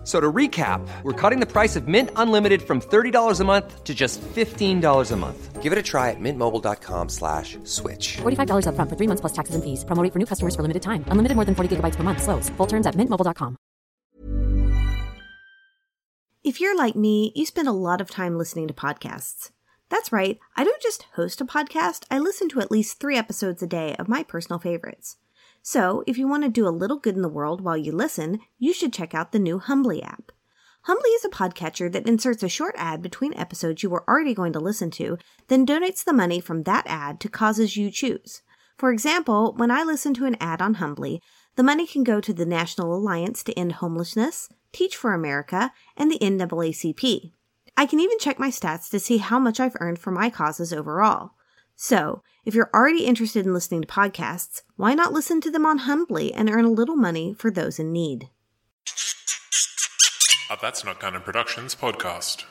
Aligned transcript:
F- 0.00 0.06
So 0.06 0.18
to 0.18 0.32
recap, 0.32 0.80
we're 1.02 1.12
cutting 1.12 1.40
the 1.40 1.46
price 1.46 1.76
of 1.76 1.86
Mint 1.86 2.10
Unlimited 2.16 2.62
from 2.62 2.80
$30 2.80 3.40
a 3.40 3.44
month 3.44 3.84
to 3.84 3.94
just 3.94 4.20
$15 4.22 5.12
a 5.12 5.16
month. 5.16 5.62
Give 5.62 5.72
it 5.72 5.78
a 5.78 5.82
try 5.82 6.08
at 6.10 6.16
mintmobile.com 6.18 7.08
slash 7.10 7.58
switch. 7.64 8.16
$45 8.22 8.64
upfront 8.66 8.88
for 8.88 8.96
three 8.96 9.06
months 9.06 9.20
plus 9.20 9.32
taxes 9.34 9.54
and 9.54 9.62
fees. 9.62 9.84
Promo 9.84 10.02
for 10.10 10.18
new 10.18 10.24
customers 10.26 10.56
for 10.56 10.62
limited 10.62 10.80
time. 10.82 11.04
Unlimited 11.08 11.36
more 11.36 11.44
than 11.44 11.54
40 11.54 11.76
gigabytes 11.76 11.96
per 11.96 12.02
month. 12.02 12.22
Slows. 12.22 12.48
Full 12.56 12.66
terms 12.66 12.86
at 12.86 12.94
mintmobile.com. 12.96 13.56
If 16.42 16.60
you're 16.60 16.76
like 16.76 16.96
me, 16.96 17.32
you 17.36 17.44
spend 17.44 17.68
a 17.68 17.72
lot 17.72 18.00
of 18.00 18.10
time 18.10 18.38
listening 18.38 18.66
to 18.68 18.74
podcasts. 18.74 19.50
That's 19.90 20.12
right, 20.12 20.38
I 20.56 20.64
don't 20.64 20.80
just 20.80 21.02
host 21.16 21.40
a 21.40 21.44
podcast, 21.44 22.04
I 22.10 22.18
listen 22.18 22.48
to 22.50 22.60
at 22.60 22.70
least 22.70 22.98
three 23.00 23.18
episodes 23.18 23.62
a 23.62 23.66
day 23.66 23.94
of 23.98 24.08
my 24.08 24.22
personal 24.22 24.58
favorites. 24.58 25.16
So, 25.62 26.02
if 26.06 26.16
you 26.16 26.26
want 26.26 26.42
to 26.44 26.48
do 26.48 26.66
a 26.66 26.70
little 26.70 26.98
good 26.98 27.16
in 27.16 27.22
the 27.22 27.28
world 27.28 27.60
while 27.60 27.76
you 27.76 27.92
listen, 27.92 28.40
you 28.58 28.72
should 28.72 28.92
check 28.92 29.14
out 29.14 29.32
the 29.32 29.38
new 29.38 29.58
Humbly 29.58 30.02
app. 30.02 30.32
Humbly 30.84 31.10
is 31.10 31.24
a 31.24 31.28
podcatcher 31.28 31.92
that 31.92 32.08
inserts 32.08 32.42
a 32.42 32.48
short 32.48 32.74
ad 32.78 33.02
between 33.02 33.34
episodes 33.34 33.82
you 33.82 33.90
were 33.90 34.08
already 34.08 34.32
going 34.32 34.54
to 34.54 34.60
listen 34.60 34.90
to, 34.92 35.18
then 35.48 35.66
donates 35.66 36.02
the 36.02 36.14
money 36.14 36.40
from 36.40 36.62
that 36.62 36.86
ad 36.86 37.20
to 37.20 37.28
causes 37.28 37.76
you 37.76 37.90
choose. 37.90 38.40
For 38.78 38.90
example, 38.90 39.52
when 39.58 39.70
I 39.70 39.82
listen 39.82 40.14
to 40.14 40.24
an 40.24 40.36
ad 40.40 40.62
on 40.62 40.74
Humbly, 40.74 41.20
the 41.56 41.62
money 41.62 41.86
can 41.86 42.02
go 42.02 42.20
to 42.20 42.32
the 42.32 42.46
National 42.46 42.94
Alliance 42.94 43.42
to 43.44 43.58
End 43.58 43.72
Homelessness, 43.72 44.48
Teach 44.72 44.96
for 44.96 45.12
America, 45.12 45.72
and 45.96 46.10
the 46.10 46.18
NAACP. 46.18 47.32
I 47.76 47.86
can 47.86 48.00
even 48.00 48.18
check 48.18 48.38
my 48.38 48.48
stats 48.48 48.88
to 48.90 48.98
see 48.98 49.18
how 49.18 49.38
much 49.38 49.60
I've 49.60 49.76
earned 49.80 49.98
for 49.98 50.10
my 50.10 50.30
causes 50.30 50.72
overall. 50.72 51.32
So, 51.82 52.22
if 52.44 52.54
you're 52.54 52.68
already 52.74 53.06
interested 53.06 53.46
in 53.46 53.54
listening 53.54 53.80
to 53.80 53.88
podcasts, 53.88 54.60
why 54.76 54.92
not 54.92 55.14
listen 55.14 55.40
to 55.40 55.50
them 55.50 55.64
on 55.64 55.78
Humbly 55.78 56.30
and 56.30 56.50
earn 56.50 56.66
a 56.66 56.70
little 56.70 56.94
money 56.94 57.32
for 57.32 57.50
those 57.50 57.78
in 57.78 57.90
need? 57.90 58.28
A 60.50 60.58
That's 60.60 60.84
Not 60.84 61.00
Canon 61.00 61.22
Productions 61.22 61.74
podcast. 61.74 62.44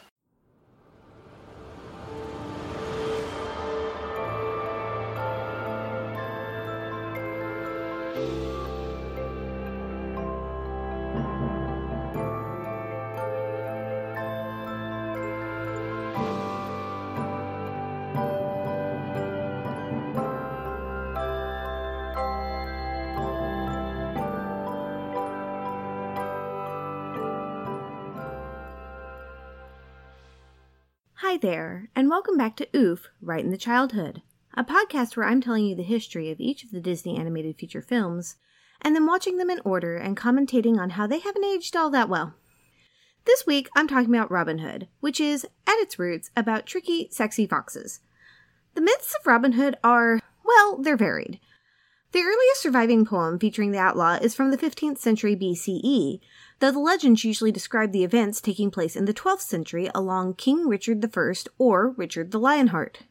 There, 31.42 31.90
and 31.96 32.10
welcome 32.10 32.36
back 32.36 32.58
to 32.58 32.68
Oof, 32.76 33.08
Right 33.22 33.44
in 33.44 33.50
the 33.50 33.58
Childhood, 33.58 34.22
a 34.56 34.64
podcast 34.66 35.16
where 35.16 35.26
I'm 35.26 35.40
telling 35.40 35.66
you 35.66 35.74
the 35.74 35.84
history 35.84 36.30
of 36.32 36.42
each 36.42 36.66
of 36.66 36.72
the 36.72 36.82
Disney 36.82 37.18
animated 37.18 37.58
feature 37.58 37.82
films, 37.82 38.36
and 38.82 38.94
then 38.94 39.06
watching 39.06 39.38
them 39.38 39.50
in 39.50 39.62
order 39.64 39.96
and 39.96 40.18
commentating 40.18 40.78
on 40.78 40.92
how 40.92 41.08
they 41.08 41.20
haven't 41.20 41.46
aged 41.46 41.78
all 41.78 41.90
that 41.92 42.10
well. 42.10 42.34
This 43.26 43.46
week, 43.46 43.70
I'm 43.74 43.88
talking 43.88 44.14
about 44.14 44.30
Robin 44.30 44.58
Hood, 44.58 44.90
which 45.00 45.22
is, 45.22 45.46
at 45.66 45.78
its 45.78 45.98
roots, 45.98 46.30
about 46.36 46.66
tricky, 46.66 47.08
sexy 47.10 47.48
foxes. 47.48 48.02
The 48.76 48.82
myths 48.82 49.16
of 49.18 49.26
Robin 49.26 49.54
Hood 49.54 49.78
are, 49.82 50.20
well, 50.44 50.78
they're 50.78 50.98
varied. 50.98 51.40
The 52.12 52.22
earliest 52.22 52.62
surviving 52.62 53.06
poem 53.06 53.38
featuring 53.38 53.72
the 53.72 53.78
outlaw 53.78 54.18
is 54.20 54.34
from 54.34 54.50
the 54.50 54.58
15th 54.58 54.98
century 54.98 55.36
BCE, 55.36 56.20
though 56.60 56.72
the 56.72 56.80
legends 56.80 57.24
usually 57.24 57.52
describe 57.52 57.92
the 57.92 58.04
events 58.04 58.42
taking 58.42 58.72
place 58.72 58.96
in 58.96 59.06
the 59.06 59.14
12th 59.14 59.42
century 59.42 59.92
along 59.94 60.34
King 60.34 60.68
Richard 60.68 61.06
I 61.06 61.34
or 61.60 61.92
Richard 61.92 62.32
the 62.32 62.40
Lionheart. 62.40 63.04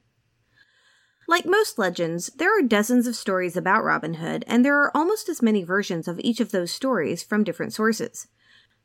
Like 1.28 1.46
most 1.46 1.78
legends, 1.78 2.28
there 2.36 2.58
are 2.58 2.62
dozens 2.62 3.06
of 3.06 3.14
stories 3.14 3.56
about 3.56 3.84
Robin 3.84 4.14
Hood, 4.14 4.44
and 4.48 4.64
there 4.64 4.80
are 4.80 4.96
almost 4.96 5.28
as 5.28 5.42
many 5.42 5.62
versions 5.62 6.08
of 6.08 6.18
each 6.20 6.40
of 6.40 6.50
those 6.50 6.72
stories 6.72 7.22
from 7.22 7.44
different 7.44 7.74
sources. 7.74 8.26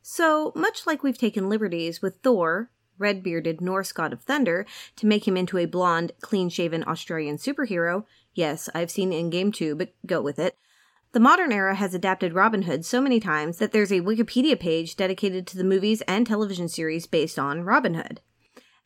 So, 0.01 0.51
much 0.53 0.85
like 0.85 1.01
we've 1.01 1.17
taken 1.17 1.49
liberties 1.49 2.01
with 2.01 2.17
Thor, 2.21 2.69
red 2.99 3.23
bearded 3.23 3.61
Norse 3.61 3.93
god 3.93 4.13
of 4.13 4.21
thunder, 4.21 4.65
to 4.97 5.07
make 5.07 5.27
him 5.27 5.37
into 5.37 5.57
a 5.57 5.65
blonde, 5.65 6.11
clean 6.21 6.49
shaven 6.49 6.83
Australian 6.85 7.37
superhero, 7.37 8.03
yes, 8.33 8.69
I've 8.73 8.91
seen 8.91 9.11
Endgame 9.11 9.53
too, 9.53 9.75
but 9.75 9.93
go 10.05 10.21
with 10.21 10.39
it. 10.39 10.55
The 11.13 11.19
modern 11.19 11.51
era 11.51 11.75
has 11.75 11.93
adapted 11.93 12.33
Robin 12.33 12.63
Hood 12.63 12.85
so 12.85 12.99
many 12.99 13.19
times 13.19 13.57
that 13.59 13.71
there's 13.71 13.91
a 13.91 14.01
Wikipedia 14.01 14.59
page 14.59 14.95
dedicated 14.95 15.45
to 15.47 15.57
the 15.57 15.63
movies 15.63 16.01
and 16.07 16.25
television 16.25 16.67
series 16.67 17.05
based 17.05 17.37
on 17.37 17.63
Robin 17.63 17.93
Hood. 17.93 18.19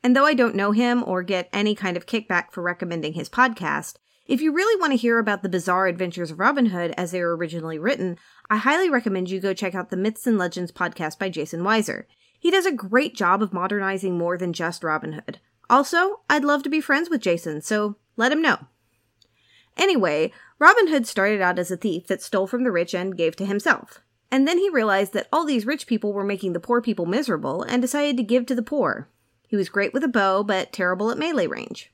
And 0.03 0.15
though 0.15 0.25
I 0.25 0.33
don't 0.33 0.55
know 0.55 0.71
him 0.71 1.03
or 1.05 1.23
get 1.23 1.49
any 1.53 1.73
kind 1.73 1.95
of 1.95 2.05
kickback 2.05 2.51
for 2.51 2.61
recommending 2.61 3.13
his 3.13 3.29
podcast, 3.29 3.95
if 4.25 4.41
you 4.41 4.51
really 4.51 4.77
want 4.79 4.91
to 4.91 4.97
hear 4.97 5.19
about 5.19 5.41
the 5.41 5.47
bizarre 5.47 5.87
adventures 5.87 6.31
of 6.31 6.39
Robin 6.39 6.67
Hood 6.67 6.93
as 6.97 7.11
they 7.11 7.21
were 7.21 7.35
originally 7.35 7.79
written, 7.79 8.17
I 8.49 8.57
highly 8.57 8.89
recommend 8.89 9.29
you 9.29 9.39
go 9.39 9.53
check 9.53 9.73
out 9.73 9.89
the 9.89 9.95
Myths 9.95 10.27
and 10.27 10.37
Legends 10.37 10.71
podcast 10.71 11.17
by 11.17 11.29
Jason 11.29 11.61
Weiser. 11.61 12.03
He 12.37 12.51
does 12.51 12.65
a 12.65 12.73
great 12.73 13.15
job 13.15 13.41
of 13.41 13.53
modernizing 13.53 14.17
more 14.17 14.37
than 14.37 14.51
just 14.51 14.83
Robin 14.83 15.13
Hood. 15.13 15.39
Also, 15.69 16.21
I'd 16.29 16.43
love 16.43 16.61
to 16.63 16.69
be 16.69 16.81
friends 16.81 17.09
with 17.09 17.21
Jason, 17.21 17.61
so 17.61 17.95
let 18.17 18.33
him 18.33 18.41
know. 18.41 18.67
Anyway, 19.77 20.31
Robin 20.59 20.87
Hood 20.87 21.07
started 21.07 21.41
out 21.41 21.59
as 21.59 21.71
a 21.71 21.77
thief 21.77 22.07
that 22.07 22.21
stole 22.21 22.47
from 22.47 22.63
the 22.63 22.71
rich 22.71 22.93
and 22.93 23.17
gave 23.17 23.35
to 23.35 23.45
himself. 23.45 24.01
And 24.31 24.47
then 24.47 24.57
he 24.57 24.69
realized 24.69 25.13
that 25.13 25.27
all 25.31 25.45
these 25.45 25.65
rich 25.65 25.87
people 25.87 26.11
were 26.11 26.23
making 26.23 26.53
the 26.53 26.59
poor 26.59 26.81
people 26.81 27.05
miserable 27.05 27.63
and 27.63 27.81
decided 27.81 28.17
to 28.17 28.23
give 28.23 28.45
to 28.47 28.55
the 28.55 28.61
poor. 28.61 29.07
He 29.47 29.55
was 29.55 29.69
great 29.69 29.93
with 29.93 30.03
a 30.03 30.09
bow, 30.09 30.43
but 30.43 30.73
terrible 30.73 31.09
at 31.11 31.17
melee 31.17 31.47
range. 31.47 31.91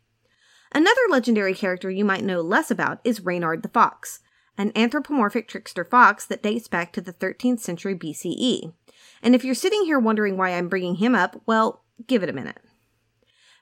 Another 0.72 1.02
legendary 1.10 1.54
character 1.54 1.92
you 1.92 2.04
might 2.04 2.24
know 2.24 2.42
less 2.42 2.72
about 2.72 3.00
is 3.04 3.22
Reynard 3.22 3.62
the 3.62 3.70
Fox, 3.70 4.22
an 4.58 4.72
anthropomorphic 4.76 5.48
trickster 5.48 5.84
fox 5.84 6.26
that 6.26 6.42
dates 6.42 6.68
back 6.68 6.92
to 6.94 7.02
the 7.02 7.14
13th 7.14 7.60
century 7.60 7.96
BCE. 7.96 8.74
And 9.22 9.36
if 9.36 9.44
you're 9.44 9.54
sitting 9.54 9.86
here 9.86 10.00
wondering 10.00 10.36
why 10.36 10.50
I'm 10.50 10.70
bringing 10.70 10.96
him 10.96 11.14
up, 11.14 11.42
well, 11.46 11.84
give 12.08 12.24
it 12.24 12.30
a 12.30 12.34
minute. 12.34 12.58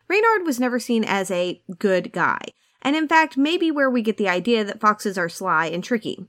Reynard 0.08 0.46
was 0.46 0.60
never 0.60 0.80
seen 0.80 1.04
as 1.04 1.30
a 1.30 1.62
good 1.78 2.14
guy, 2.14 2.40
and 2.82 2.96
in 2.96 3.08
fact 3.08 3.38
may 3.38 3.58
be 3.58 3.72
where 3.72 3.90
we 3.90 4.02
get 4.02 4.18
the 4.18 4.30
idea 4.30 4.64
that 4.64 4.80
foxes 4.80 5.18
are 5.18 5.30
sly 5.30 5.68
and 5.68 5.84
tricky. 5.84 6.26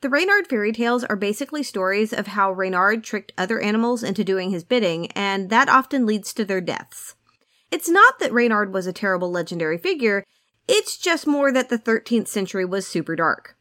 The 0.00 0.10
Reynard 0.10 0.48
fairy 0.48 0.72
tales 0.72 1.02
are 1.04 1.16
basically 1.16 1.62
stories 1.62 2.12
of 2.12 2.26
how 2.26 2.52
Reynard 2.52 3.02
tricked 3.02 3.32
other 3.38 3.60
animals 3.60 4.02
into 4.02 4.22
doing 4.22 4.50
his 4.50 4.62
bidding, 4.62 5.10
and 5.12 5.48
that 5.48 5.70
often 5.70 6.04
leads 6.04 6.34
to 6.34 6.44
their 6.44 6.60
deaths. 6.60 7.14
It's 7.70 7.88
not 7.88 8.18
that 8.18 8.32
Reynard 8.32 8.74
was 8.74 8.86
a 8.86 8.92
terrible 8.92 9.30
legendary 9.30 9.78
figure, 9.78 10.24
it's 10.68 10.98
just 10.98 11.26
more 11.26 11.50
that 11.52 11.70
the 11.70 11.78
13th 11.78 12.28
century 12.28 12.64
was 12.64 12.86
super 12.86 13.16
dark. 13.16 13.56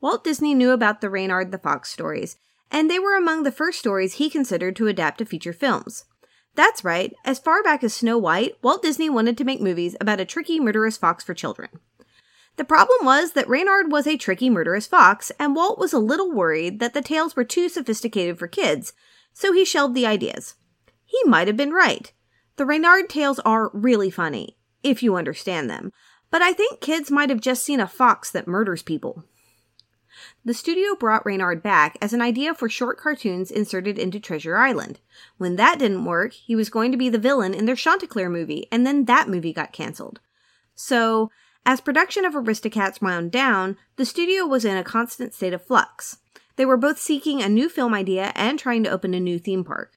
Walt 0.00 0.24
Disney 0.24 0.54
knew 0.54 0.70
about 0.70 1.00
the 1.00 1.10
Reynard 1.10 1.52
the 1.52 1.58
Fox 1.58 1.92
stories, 1.92 2.36
and 2.70 2.90
they 2.90 2.98
were 2.98 3.16
among 3.16 3.42
the 3.42 3.52
first 3.52 3.78
stories 3.78 4.14
he 4.14 4.28
considered 4.28 4.76
to 4.76 4.88
adapt 4.88 5.18
to 5.18 5.24
feature 5.24 5.52
films. 5.52 6.04
That's 6.56 6.82
right, 6.82 7.14
as 7.22 7.38
far 7.38 7.62
back 7.62 7.84
as 7.84 7.92
Snow 7.92 8.16
White, 8.16 8.56
Walt 8.62 8.82
Disney 8.82 9.10
wanted 9.10 9.36
to 9.38 9.44
make 9.44 9.60
movies 9.60 9.94
about 10.00 10.20
a 10.20 10.24
tricky, 10.24 10.58
murderous 10.58 10.96
fox 10.96 11.22
for 11.22 11.34
children. 11.34 11.68
The 12.56 12.64
problem 12.64 13.04
was 13.04 13.32
that 13.32 13.48
Reynard 13.48 13.92
was 13.92 14.06
a 14.06 14.16
tricky, 14.16 14.48
murderous 14.48 14.86
fox, 14.86 15.30
and 15.38 15.54
Walt 15.54 15.78
was 15.78 15.92
a 15.92 15.98
little 15.98 16.32
worried 16.32 16.80
that 16.80 16.94
the 16.94 17.02
tales 17.02 17.36
were 17.36 17.44
too 17.44 17.68
sophisticated 17.68 18.38
for 18.38 18.48
kids, 18.48 18.94
so 19.34 19.52
he 19.52 19.66
shelved 19.66 19.94
the 19.94 20.06
ideas. 20.06 20.54
He 21.04 21.18
might 21.26 21.46
have 21.46 21.58
been 21.58 21.72
right. 21.72 22.10
The 22.56 22.64
Reynard 22.64 23.10
tales 23.10 23.38
are 23.40 23.70
really 23.74 24.10
funny, 24.10 24.56
if 24.82 25.02
you 25.02 25.14
understand 25.14 25.68
them, 25.68 25.92
but 26.30 26.40
I 26.40 26.54
think 26.54 26.80
kids 26.80 27.10
might 27.10 27.28
have 27.28 27.40
just 27.40 27.64
seen 27.64 27.80
a 27.80 27.86
fox 27.86 28.30
that 28.30 28.48
murders 28.48 28.82
people. 28.82 29.24
The 30.46 30.54
studio 30.54 30.94
brought 30.94 31.26
Reynard 31.26 31.60
back 31.60 31.98
as 32.00 32.12
an 32.12 32.22
idea 32.22 32.54
for 32.54 32.68
short 32.68 32.98
cartoons 32.98 33.50
inserted 33.50 33.98
into 33.98 34.20
Treasure 34.20 34.56
Island. 34.56 35.00
When 35.38 35.56
that 35.56 35.80
didn't 35.80 36.04
work, 36.04 36.34
he 36.34 36.54
was 36.54 36.70
going 36.70 36.92
to 36.92 36.96
be 36.96 37.08
the 37.08 37.18
villain 37.18 37.52
in 37.52 37.66
their 37.66 37.74
Chanticleer 37.74 38.30
movie, 38.30 38.68
and 38.70 38.86
then 38.86 39.06
that 39.06 39.28
movie 39.28 39.52
got 39.52 39.72
cancelled. 39.72 40.20
So, 40.76 41.32
as 41.66 41.80
production 41.80 42.24
of 42.24 42.34
Aristocats 42.34 43.02
wound 43.02 43.32
down, 43.32 43.76
the 43.96 44.06
studio 44.06 44.46
was 44.46 44.64
in 44.64 44.76
a 44.76 44.84
constant 44.84 45.34
state 45.34 45.52
of 45.52 45.66
flux. 45.66 46.18
They 46.54 46.64
were 46.64 46.76
both 46.76 47.00
seeking 47.00 47.42
a 47.42 47.48
new 47.48 47.68
film 47.68 47.92
idea 47.92 48.30
and 48.36 48.56
trying 48.56 48.84
to 48.84 48.90
open 48.90 49.14
a 49.14 49.20
new 49.20 49.40
theme 49.40 49.64
park. 49.64 49.94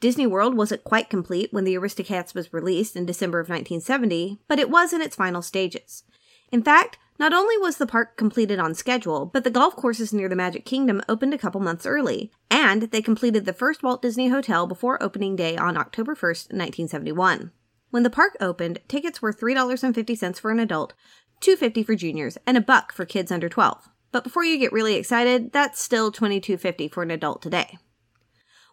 Disney 0.00 0.26
World 0.26 0.56
wasn't 0.56 0.82
quite 0.82 1.08
complete 1.08 1.52
when 1.52 1.62
the 1.62 1.76
Aristocats 1.76 2.34
was 2.34 2.52
released 2.52 2.96
in 2.96 3.06
December 3.06 3.38
of 3.38 3.48
1970, 3.48 4.40
but 4.48 4.58
it 4.58 4.68
was 4.68 4.92
in 4.92 5.00
its 5.00 5.14
final 5.14 5.42
stages. 5.42 6.02
In 6.50 6.64
fact, 6.64 6.98
not 7.18 7.32
only 7.32 7.56
was 7.58 7.76
the 7.76 7.86
park 7.86 8.16
completed 8.16 8.58
on 8.58 8.74
schedule, 8.74 9.26
but 9.26 9.44
the 9.44 9.50
golf 9.50 9.74
courses 9.76 10.12
near 10.12 10.28
the 10.28 10.36
Magic 10.36 10.64
Kingdom 10.64 11.02
opened 11.08 11.34
a 11.34 11.38
couple 11.38 11.60
months 11.60 11.86
early, 11.86 12.30
and 12.50 12.82
they 12.82 13.00
completed 13.02 13.44
the 13.44 13.52
first 13.52 13.82
Walt 13.82 14.02
Disney 14.02 14.28
Hotel 14.28 14.66
before 14.66 15.02
opening 15.02 15.36
day 15.36 15.56
on 15.56 15.76
October 15.76 16.14
1st, 16.14 16.52
1971. 16.52 17.52
When 17.90 18.02
the 18.02 18.10
park 18.10 18.36
opened, 18.40 18.80
tickets 18.88 19.22
were 19.22 19.32
$3.50 19.32 20.40
for 20.40 20.50
an 20.50 20.60
adult, 20.60 20.92
$2.50 21.40 21.86
for 21.86 21.94
juniors, 21.94 22.36
and 22.46 22.56
a 22.56 22.60
buck 22.60 22.92
for 22.92 23.04
kids 23.04 23.32
under 23.32 23.48
12. 23.48 23.88
But 24.12 24.24
before 24.24 24.44
you 24.44 24.58
get 24.58 24.72
really 24.72 24.94
excited, 24.94 25.52
that's 25.52 25.80
still 25.80 26.12
$22.50 26.12 26.92
for 26.92 27.02
an 27.02 27.10
adult 27.10 27.42
today. 27.42 27.78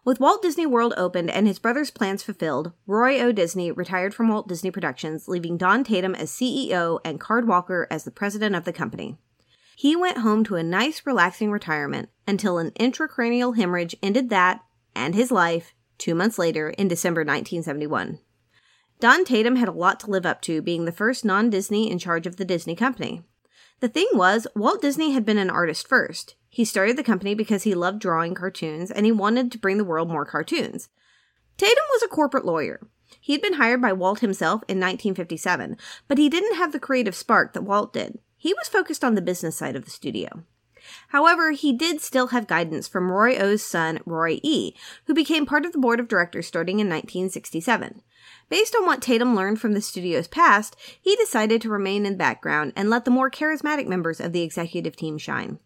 With 0.04 0.20
Walt 0.20 0.42
Disney 0.42 0.66
World 0.66 0.92
opened 0.98 1.30
and 1.30 1.46
his 1.46 1.58
brother's 1.58 1.90
plans 1.90 2.22
fulfilled, 2.22 2.72
Roy 2.86 3.18
O. 3.20 3.32
Disney 3.32 3.72
retired 3.72 4.14
from 4.14 4.28
Walt 4.28 4.46
Disney 4.46 4.70
Productions, 4.70 5.28
leaving 5.28 5.56
Don 5.56 5.82
Tatum 5.82 6.14
as 6.14 6.30
CEO 6.30 7.00
and 7.06 7.18
Card 7.18 7.48
Walker 7.48 7.86
as 7.90 8.04
the 8.04 8.10
president 8.10 8.54
of 8.54 8.66
the 8.66 8.72
company. 8.72 9.16
He 9.76 9.96
went 9.96 10.18
home 10.18 10.44
to 10.44 10.56
a 10.56 10.62
nice, 10.62 11.06
relaxing 11.06 11.50
retirement 11.50 12.10
until 12.28 12.58
an 12.58 12.72
intracranial 12.72 13.56
hemorrhage 13.56 13.96
ended 14.02 14.28
that 14.28 14.60
and 14.94 15.14
his 15.14 15.30
life 15.30 15.74
two 15.96 16.14
months 16.14 16.38
later 16.38 16.68
in 16.68 16.86
December 16.86 17.22
1971. 17.22 18.18
Don 19.00 19.24
Tatum 19.24 19.56
had 19.56 19.68
a 19.68 19.72
lot 19.72 20.00
to 20.00 20.10
live 20.10 20.26
up 20.26 20.42
to, 20.42 20.60
being 20.60 20.84
the 20.84 20.92
first 20.92 21.24
non 21.24 21.48
Disney 21.48 21.90
in 21.90 21.98
charge 21.98 22.26
of 22.26 22.36
the 22.36 22.44
Disney 22.44 22.76
company. 22.76 23.22
The 23.80 23.88
thing 23.88 24.08
was, 24.14 24.46
Walt 24.54 24.80
Disney 24.80 25.12
had 25.12 25.24
been 25.24 25.38
an 25.38 25.50
artist 25.50 25.88
first. 25.88 26.36
He 26.48 26.64
started 26.64 26.96
the 26.96 27.02
company 27.02 27.34
because 27.34 27.64
he 27.64 27.74
loved 27.74 28.00
drawing 28.00 28.34
cartoons 28.34 28.90
and 28.90 29.04
he 29.04 29.12
wanted 29.12 29.50
to 29.52 29.58
bring 29.58 29.78
the 29.78 29.84
world 29.84 30.08
more 30.08 30.24
cartoons. 30.24 30.88
Tatum 31.56 31.84
was 31.92 32.02
a 32.02 32.08
corporate 32.08 32.44
lawyer. 32.44 32.80
He 33.20 33.32
had 33.32 33.42
been 33.42 33.54
hired 33.54 33.80
by 33.80 33.92
Walt 33.92 34.20
himself 34.20 34.62
in 34.68 34.78
1957, 34.78 35.76
but 36.08 36.18
he 36.18 36.28
didn't 36.28 36.56
have 36.56 36.72
the 36.72 36.80
creative 36.80 37.14
spark 37.14 37.52
that 37.52 37.62
Walt 37.62 37.92
did. 37.92 38.18
He 38.36 38.52
was 38.54 38.68
focused 38.68 39.04
on 39.04 39.14
the 39.14 39.22
business 39.22 39.56
side 39.56 39.76
of 39.76 39.84
the 39.84 39.90
studio. 39.90 40.44
However, 41.08 41.52
he 41.52 41.72
did 41.72 42.00
still 42.00 42.28
have 42.28 42.46
guidance 42.46 42.86
from 42.88 43.10
Roy 43.10 43.36
O's 43.36 43.64
son, 43.64 44.00
Roy 44.04 44.40
E., 44.42 44.74
who 45.06 45.14
became 45.14 45.46
part 45.46 45.64
of 45.64 45.72
the 45.72 45.78
board 45.78 46.00
of 46.00 46.08
directors 46.08 46.46
starting 46.46 46.80
in 46.80 46.88
1967. 46.88 48.02
Based 48.48 48.74
on 48.74 48.86
what 48.86 49.02
Tatum 49.02 49.34
learned 49.34 49.60
from 49.60 49.72
the 49.72 49.80
studio's 49.80 50.28
past, 50.28 50.76
he 51.00 51.16
decided 51.16 51.60
to 51.62 51.68
remain 51.68 52.06
in 52.06 52.12
the 52.12 52.18
background 52.18 52.72
and 52.76 52.90
let 52.90 53.04
the 53.04 53.10
more 53.10 53.30
charismatic 53.30 53.86
members 53.86 54.20
of 54.20 54.32
the 54.32 54.42
executive 54.42 54.96
team 54.96 55.18
shine. 55.18 55.58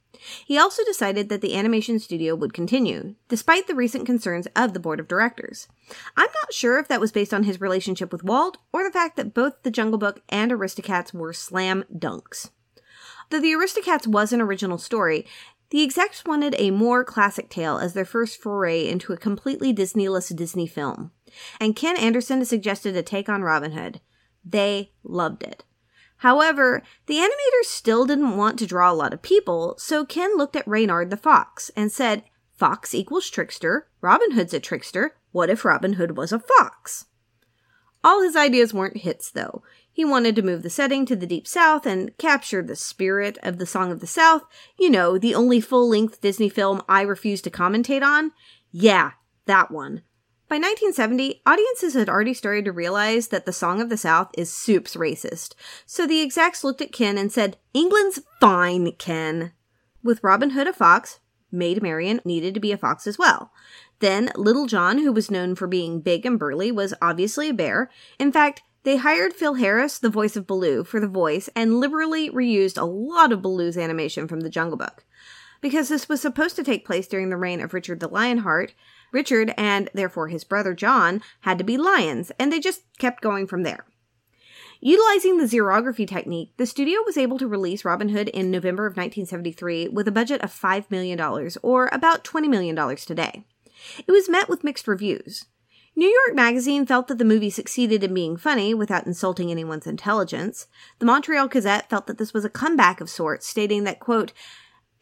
He 0.44 0.58
also 0.58 0.84
decided 0.84 1.28
that 1.28 1.40
the 1.40 1.54
animation 1.54 1.98
studio 1.98 2.34
would 2.34 2.52
continue, 2.52 3.14
despite 3.28 3.66
the 3.66 3.74
recent 3.74 4.06
concerns 4.06 4.48
of 4.56 4.72
the 4.72 4.80
board 4.80 5.00
of 5.00 5.08
directors. 5.08 5.68
I'm 6.16 6.28
not 6.42 6.52
sure 6.52 6.78
if 6.78 6.88
that 6.88 7.00
was 7.00 7.12
based 7.12 7.32
on 7.32 7.44
his 7.44 7.60
relationship 7.60 8.12
with 8.12 8.24
Walt 8.24 8.58
or 8.72 8.82
the 8.82 8.90
fact 8.90 9.16
that 9.16 9.34
both 9.34 9.62
The 9.62 9.70
Jungle 9.70 9.98
Book 9.98 10.22
and 10.28 10.50
Aristocats 10.50 11.14
were 11.14 11.32
slam 11.32 11.84
dunks. 11.94 12.50
Though 13.30 13.40
The 13.40 13.52
Aristocats 13.52 14.06
was 14.06 14.32
an 14.32 14.40
original 14.40 14.78
story, 14.78 15.26
the 15.70 15.82
execs 15.82 16.24
wanted 16.24 16.54
a 16.58 16.70
more 16.70 17.04
classic 17.04 17.50
tale 17.50 17.78
as 17.78 17.92
their 17.92 18.04
first 18.04 18.40
foray 18.40 18.88
into 18.88 19.12
a 19.12 19.18
completely 19.18 19.74
Disneyless 19.74 20.34
Disney 20.34 20.66
film. 20.66 21.12
And 21.60 21.76
Ken 21.76 21.96
Anderson 21.98 22.44
suggested 22.44 22.96
a 22.96 23.02
take 23.02 23.28
on 23.28 23.42
Robin 23.42 23.72
Hood. 23.72 24.00
They 24.44 24.92
loved 25.04 25.42
it. 25.42 25.64
However, 26.18 26.82
the 27.06 27.16
animators 27.16 27.66
still 27.66 28.04
didn't 28.04 28.36
want 28.36 28.58
to 28.58 28.66
draw 28.66 28.90
a 28.90 28.94
lot 28.94 29.12
of 29.12 29.22
people, 29.22 29.76
so 29.78 30.04
Ken 30.04 30.36
looked 30.36 30.56
at 30.56 30.66
Reynard 30.66 31.10
the 31.10 31.16
fox 31.16 31.70
and 31.76 31.92
said, 31.92 32.24
Fox 32.56 32.92
equals 32.92 33.30
trickster, 33.30 33.88
Robin 34.00 34.32
Hood's 34.32 34.52
a 34.52 34.58
trickster, 34.58 35.16
what 35.30 35.48
if 35.48 35.64
Robin 35.64 35.92
Hood 35.92 36.16
was 36.16 36.32
a 36.32 36.40
fox? 36.40 37.06
All 38.02 38.22
his 38.22 38.34
ideas 38.34 38.74
weren't 38.74 38.98
hits, 38.98 39.30
though. 39.30 39.62
He 39.98 40.04
wanted 40.04 40.36
to 40.36 40.42
move 40.42 40.62
the 40.62 40.70
setting 40.70 41.06
to 41.06 41.16
the 41.16 41.26
Deep 41.26 41.44
South 41.44 41.84
and 41.84 42.16
capture 42.18 42.62
the 42.62 42.76
spirit 42.76 43.36
of 43.42 43.58
the 43.58 43.66
Song 43.66 43.90
of 43.90 43.98
the 43.98 44.06
South. 44.06 44.44
You 44.78 44.90
know, 44.90 45.18
the 45.18 45.34
only 45.34 45.60
full 45.60 45.88
length 45.88 46.20
Disney 46.20 46.48
film 46.48 46.82
I 46.88 47.02
refuse 47.02 47.42
to 47.42 47.50
commentate 47.50 48.04
on. 48.04 48.30
Yeah, 48.70 49.14
that 49.46 49.72
one. 49.72 50.02
By 50.48 50.54
1970, 50.54 51.42
audiences 51.44 51.94
had 51.94 52.08
already 52.08 52.32
started 52.32 52.64
to 52.66 52.70
realize 52.70 53.26
that 53.30 53.44
the 53.44 53.52
Song 53.52 53.80
of 53.80 53.88
the 53.88 53.96
South 53.96 54.30
is 54.38 54.54
soups 54.54 54.94
racist. 54.94 55.56
So 55.84 56.06
the 56.06 56.22
execs 56.22 56.62
looked 56.62 56.80
at 56.80 56.92
Ken 56.92 57.18
and 57.18 57.32
said, 57.32 57.56
England's 57.74 58.20
fine, 58.40 58.92
Ken. 58.98 59.52
With 60.04 60.22
Robin 60.22 60.50
Hood 60.50 60.68
a 60.68 60.72
fox, 60.72 61.18
Maid 61.50 61.82
Marian 61.82 62.20
needed 62.24 62.54
to 62.54 62.60
be 62.60 62.70
a 62.70 62.78
fox 62.78 63.08
as 63.08 63.18
well. 63.18 63.50
Then 63.98 64.30
Little 64.36 64.66
John, 64.66 64.98
who 64.98 65.12
was 65.12 65.28
known 65.28 65.56
for 65.56 65.66
being 65.66 66.00
big 66.00 66.24
and 66.24 66.38
burly, 66.38 66.70
was 66.70 66.94
obviously 67.02 67.48
a 67.48 67.54
bear. 67.54 67.90
In 68.20 68.30
fact, 68.30 68.62
they 68.84 68.96
hired 68.96 69.32
Phil 69.32 69.54
Harris, 69.54 69.98
the 69.98 70.08
voice 70.08 70.36
of 70.36 70.46
Baloo, 70.46 70.84
for 70.84 71.00
the 71.00 71.08
voice 71.08 71.48
and 71.54 71.80
liberally 71.80 72.30
reused 72.30 72.80
a 72.80 72.84
lot 72.84 73.32
of 73.32 73.42
Baloo's 73.42 73.76
animation 73.76 74.28
from 74.28 74.40
the 74.40 74.50
Jungle 74.50 74.76
Book. 74.76 75.04
Because 75.60 75.88
this 75.88 76.08
was 76.08 76.20
supposed 76.20 76.56
to 76.56 76.64
take 76.64 76.86
place 76.86 77.08
during 77.08 77.30
the 77.30 77.36
reign 77.36 77.60
of 77.60 77.74
Richard 77.74 78.00
the 78.00 78.08
Lionheart, 78.08 78.74
Richard 79.12 79.52
and 79.56 79.90
therefore 79.92 80.28
his 80.28 80.44
brother 80.44 80.74
John 80.74 81.20
had 81.40 81.58
to 81.58 81.64
be 81.64 81.76
lions, 81.76 82.30
and 82.38 82.52
they 82.52 82.60
just 82.60 82.82
kept 82.98 83.22
going 83.22 83.46
from 83.46 83.64
there. 83.64 83.84
Utilizing 84.80 85.38
the 85.38 85.44
xerography 85.44 86.06
technique, 86.06 86.52
the 86.56 86.66
studio 86.66 87.00
was 87.04 87.16
able 87.16 87.38
to 87.38 87.48
release 87.48 87.84
Robin 87.84 88.10
Hood 88.10 88.28
in 88.28 88.50
November 88.50 88.86
of 88.86 88.92
1973 88.92 89.88
with 89.88 90.06
a 90.06 90.12
budget 90.12 90.40
of 90.40 90.52
$5 90.52 90.88
million, 90.90 91.20
or 91.62 91.88
about 91.90 92.22
$20 92.22 92.48
million 92.48 92.96
today. 92.96 93.44
It 94.06 94.12
was 94.12 94.28
met 94.28 94.48
with 94.48 94.62
mixed 94.62 94.86
reviews. 94.86 95.46
New 95.98 96.06
York 96.26 96.36
Magazine 96.36 96.86
felt 96.86 97.08
that 97.08 97.18
the 97.18 97.24
movie 97.24 97.50
succeeded 97.50 98.04
in 98.04 98.14
being 98.14 98.36
funny 98.36 98.72
without 98.72 99.04
insulting 99.04 99.50
anyone's 99.50 99.84
intelligence. 99.84 100.68
The 101.00 101.06
Montreal 101.06 101.48
Gazette 101.48 101.90
felt 101.90 102.06
that 102.06 102.18
this 102.18 102.32
was 102.32 102.44
a 102.44 102.48
comeback 102.48 103.00
of 103.00 103.10
sorts, 103.10 103.48
stating 103.48 103.82
that, 103.82 103.98
quote, 103.98 104.32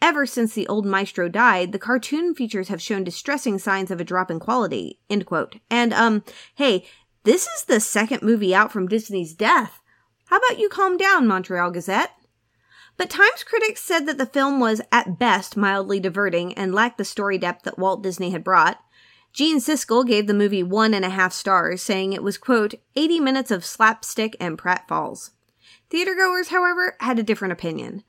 Ever 0.01 0.25
since 0.25 0.55
the 0.55 0.67
old 0.69 0.87
maestro 0.87 1.29
died, 1.29 1.73
the 1.73 1.79
cartoon 1.79 2.35
features 2.35 2.69
have 2.69 2.81
shown 2.81 3.05
distressing 3.05 3.59
signs 3.59 3.91
of 3.91 4.01
a 4.01 4.05
drop 4.05 4.31
in 4.31 4.41
quality, 4.41 4.99
end 5.11 5.27
quote. 5.27 5.57
And, 5.69 5.93
um, 5.93 6.25
hey, 6.55 6.87
this 7.25 7.47
is 7.47 7.65
the 7.65 7.79
second 7.79 8.23
movie 8.23 8.55
out 8.55 8.73
from 8.73 8.89
Disney's 8.89 9.35
death. 9.35 9.83
How 10.29 10.39
about 10.39 10.59
you 10.59 10.71
calm 10.71 10.97
down, 10.97 11.27
Montreal 11.27 11.73
Gazette? 11.73 12.13
But 12.97 13.11
Times 13.11 13.45
critics 13.45 13.83
said 13.83 14.07
that 14.07 14.17
the 14.17 14.25
film 14.25 14.61
was, 14.61 14.81
at 14.91 15.19
best, 15.19 15.59
mildly 15.59 16.01
diverting 16.01 16.55
and 16.55 16.75
lacked 16.75 16.97
the 16.97 17.05
story 17.05 17.37
depth 17.37 17.65
that 17.65 17.79
Walt 17.79 18.03
Disney 18.03 18.31
had 18.31 18.43
brought. 18.43 18.79
Gene 19.37 19.59
Siskel 19.59 20.05
gave 20.07 20.27
the 20.27 20.33
movie 20.33 20.63
one 20.63 20.95
and 20.95 21.05
a 21.05 21.11
half 21.11 21.31
stars, 21.31 21.83
saying 21.83 22.15
it 22.15 22.23
was, 22.23 22.39
quote, 22.39 22.73
80 22.97 23.21
minutes 23.21 23.51
of 23.51 23.67
slapstick 23.67 24.35
and 24.41 24.57
pratfalls. 24.57 25.33
Theatergoers, 25.91 26.49
however, 26.49 26.97
had 27.01 27.19
a 27.19 27.23
different 27.23 27.53
opinion. 27.53 28.03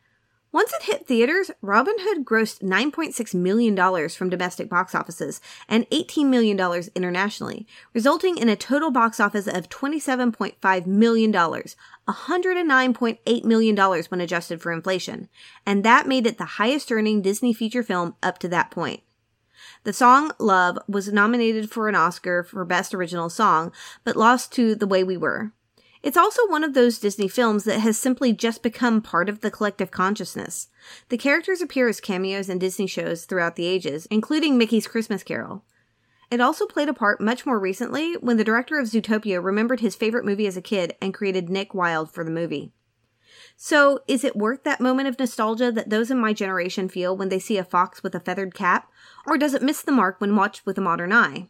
Once 0.54 0.72
it 0.72 0.84
hit 0.84 1.06
theaters, 1.06 1.52
Robin 1.62 1.96
Hood 2.00 2.24
grossed 2.24 2.64
$9.6 2.64 3.36
million 3.36 3.76
from 4.08 4.30
domestic 4.30 4.70
box 4.70 4.96
offices 4.96 5.42
and 5.68 5.86
$18 5.90 6.28
million 6.28 6.58
internationally, 6.96 7.68
resulting 7.94 8.38
in 8.38 8.48
a 8.48 8.56
total 8.56 8.90
box 8.90 9.20
office 9.20 9.48
of 9.48 9.68
$27.5 9.68 10.86
million, 10.86 11.34
$109.8 11.34 13.44
million 13.44 14.04
when 14.08 14.22
adjusted 14.22 14.62
for 14.62 14.72
inflation, 14.72 15.28
and 15.66 15.84
that 15.84 16.08
made 16.08 16.26
it 16.26 16.38
the 16.38 16.46
highest 16.46 16.90
earning 16.90 17.22
Disney 17.22 17.54
feature 17.54 17.84
film 17.84 18.16
up 18.24 18.40
to 18.40 18.48
that 18.48 18.72
point. 18.72 19.02
The 19.88 19.94
song 19.94 20.34
Love 20.38 20.78
was 20.90 21.14
nominated 21.14 21.72
for 21.72 21.88
an 21.88 21.96
Oscar 21.96 22.44
for 22.44 22.66
Best 22.66 22.94
Original 22.94 23.30
Song, 23.30 23.72
but 24.04 24.18
lost 24.18 24.52
to 24.52 24.76
The 24.76 24.86
Way 24.86 25.02
We 25.02 25.16
Were. 25.16 25.54
It's 26.04 26.18
also 26.18 26.46
one 26.50 26.66
of 26.66 26.74
those 26.74 27.00
Disney 27.00 27.30
films 27.30 27.64
that 27.64 27.80
has 27.80 27.98
simply 27.98 28.34
just 28.34 28.62
become 28.62 29.02
part 29.02 29.30
of 29.30 29.40
the 29.40 29.50
collective 29.50 29.90
consciousness. 29.90 30.68
The 31.08 31.18
characters 31.18 31.62
appear 31.62 31.88
as 31.88 32.02
cameos 32.02 32.50
in 32.50 32.60
Disney 32.60 32.86
shows 32.86 33.24
throughout 33.24 33.56
the 33.56 33.66
ages, 33.66 34.08
including 34.08 34.58
Mickey's 34.58 34.88
Christmas 34.88 35.24
Carol. 35.24 35.64
It 36.30 36.42
also 36.42 36.66
played 36.66 36.90
a 36.90 36.94
part 36.94 37.22
much 37.22 37.46
more 37.46 37.58
recently 37.58 38.16
when 38.16 38.36
the 38.36 38.44
director 38.44 38.78
of 38.78 38.88
Zootopia 38.88 39.42
remembered 39.42 39.80
his 39.80 39.96
favorite 39.96 40.26
movie 40.26 40.48
as 40.48 40.58
a 40.58 40.62
kid 40.62 40.98
and 41.02 41.14
created 41.14 41.48
Nick 41.50 41.74
Wilde 41.74 42.12
for 42.12 42.26
the 42.26 42.30
movie. 42.30 42.74
So, 43.56 44.00
is 44.08 44.24
it 44.24 44.36
worth 44.36 44.64
that 44.64 44.80
moment 44.80 45.08
of 45.08 45.20
nostalgia 45.20 45.72
that 45.72 45.90
those 45.90 46.12
in 46.12 46.20
my 46.20 46.34
generation 46.34 46.90
feel 46.90 47.16
when 47.16 47.30
they 47.30 47.40
see 47.40 47.58
a 47.58 47.64
fox 47.64 48.04
with 48.04 48.16
a 48.16 48.20
feathered 48.20 48.54
cap? 48.54 48.92
Or 49.26 49.38
does 49.38 49.54
it 49.54 49.62
miss 49.62 49.82
the 49.82 49.92
mark 49.92 50.20
when 50.20 50.36
watched 50.36 50.66
with 50.66 50.78
a 50.78 50.82
modern 50.82 51.14
eye? 51.14 51.50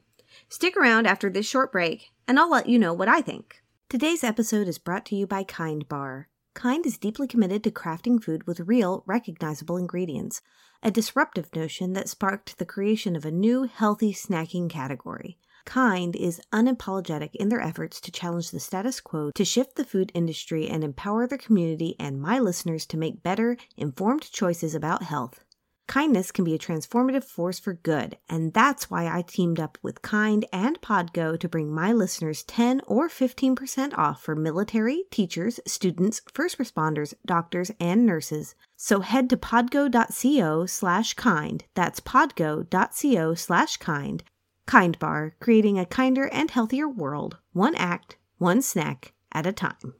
Stick 0.49 0.77
around 0.77 1.07
after 1.07 1.29
this 1.29 1.47
short 1.47 1.71
break, 1.71 2.11
and 2.27 2.39
I'll 2.39 2.49
let 2.49 2.69
you 2.69 2.79
know 2.79 2.93
what 2.93 3.07
I 3.07 3.21
think. 3.21 3.61
Today's 3.89 4.23
episode 4.23 4.67
is 4.67 4.77
brought 4.77 5.05
to 5.07 5.15
you 5.15 5.25
by 5.25 5.43
Kind 5.43 5.87
Bar. 5.87 6.27
Kind 6.53 6.85
is 6.85 6.97
deeply 6.97 7.27
committed 7.27 7.63
to 7.63 7.71
crafting 7.71 8.21
food 8.21 8.45
with 8.47 8.61
real, 8.61 9.03
recognizable 9.05 9.77
ingredients, 9.77 10.41
a 10.83 10.91
disruptive 10.91 11.55
notion 11.55 11.93
that 11.93 12.09
sparked 12.09 12.57
the 12.57 12.65
creation 12.65 13.15
of 13.15 13.25
a 13.25 13.31
new, 13.31 13.63
healthy 13.63 14.13
snacking 14.13 14.69
category. 14.69 15.37
Kind 15.67 16.15
is 16.15 16.39
unapologetic 16.53 17.35
in 17.35 17.49
their 17.49 17.59
efforts 17.59 17.99
to 17.99 18.11
challenge 18.11 18.51
the 18.51 18.59
status 18.59 19.01
quo, 19.01 19.31
to 19.35 19.43
shift 19.43 19.75
the 19.75 19.83
food 19.83 20.13
industry, 20.15 20.69
and 20.69 20.81
empower 20.81 21.27
their 21.27 21.37
community 21.37 21.93
and 21.99 22.21
my 22.21 22.39
listeners 22.39 22.85
to 22.85 22.97
make 22.97 23.21
better, 23.21 23.57
informed 23.75 24.31
choices 24.31 24.73
about 24.73 25.03
health. 25.03 25.43
Kindness 25.85 26.31
can 26.31 26.45
be 26.45 26.55
a 26.55 26.57
transformative 26.57 27.25
force 27.25 27.59
for 27.59 27.73
good, 27.73 28.17
and 28.29 28.53
that's 28.53 28.89
why 28.89 29.07
I 29.07 29.23
teamed 29.23 29.59
up 29.59 29.77
with 29.81 30.01
Kind 30.01 30.45
and 30.53 30.79
Podgo 30.79 31.37
to 31.37 31.49
bring 31.49 31.73
my 31.73 31.91
listeners 31.91 32.43
10 32.43 32.81
or 32.87 33.09
15% 33.09 33.97
off 33.97 34.23
for 34.23 34.37
military, 34.37 35.03
teachers, 35.11 35.59
students, 35.67 36.21
first 36.33 36.57
responders, 36.57 37.13
doctors, 37.25 37.71
and 37.77 38.05
nurses. 38.05 38.55
So 38.77 39.01
head 39.01 39.29
to 39.31 39.37
podgo.co 39.37 40.65
slash 40.65 41.13
kind. 41.15 41.65
That's 41.73 41.99
podgo.co 41.99 43.33
slash 43.35 43.77
kind. 43.77 44.23
Kind 44.67 44.99
Bar, 44.99 45.33
creating 45.39 45.79
a 45.79 45.85
kinder 45.85 46.27
and 46.27 46.51
healthier 46.51 46.89
world, 46.89 47.37
one 47.53 47.73
act, 47.75 48.17
one 48.37 48.61
snack 48.61 49.13
at 49.31 49.47
a 49.47 49.53
time. 49.53 49.95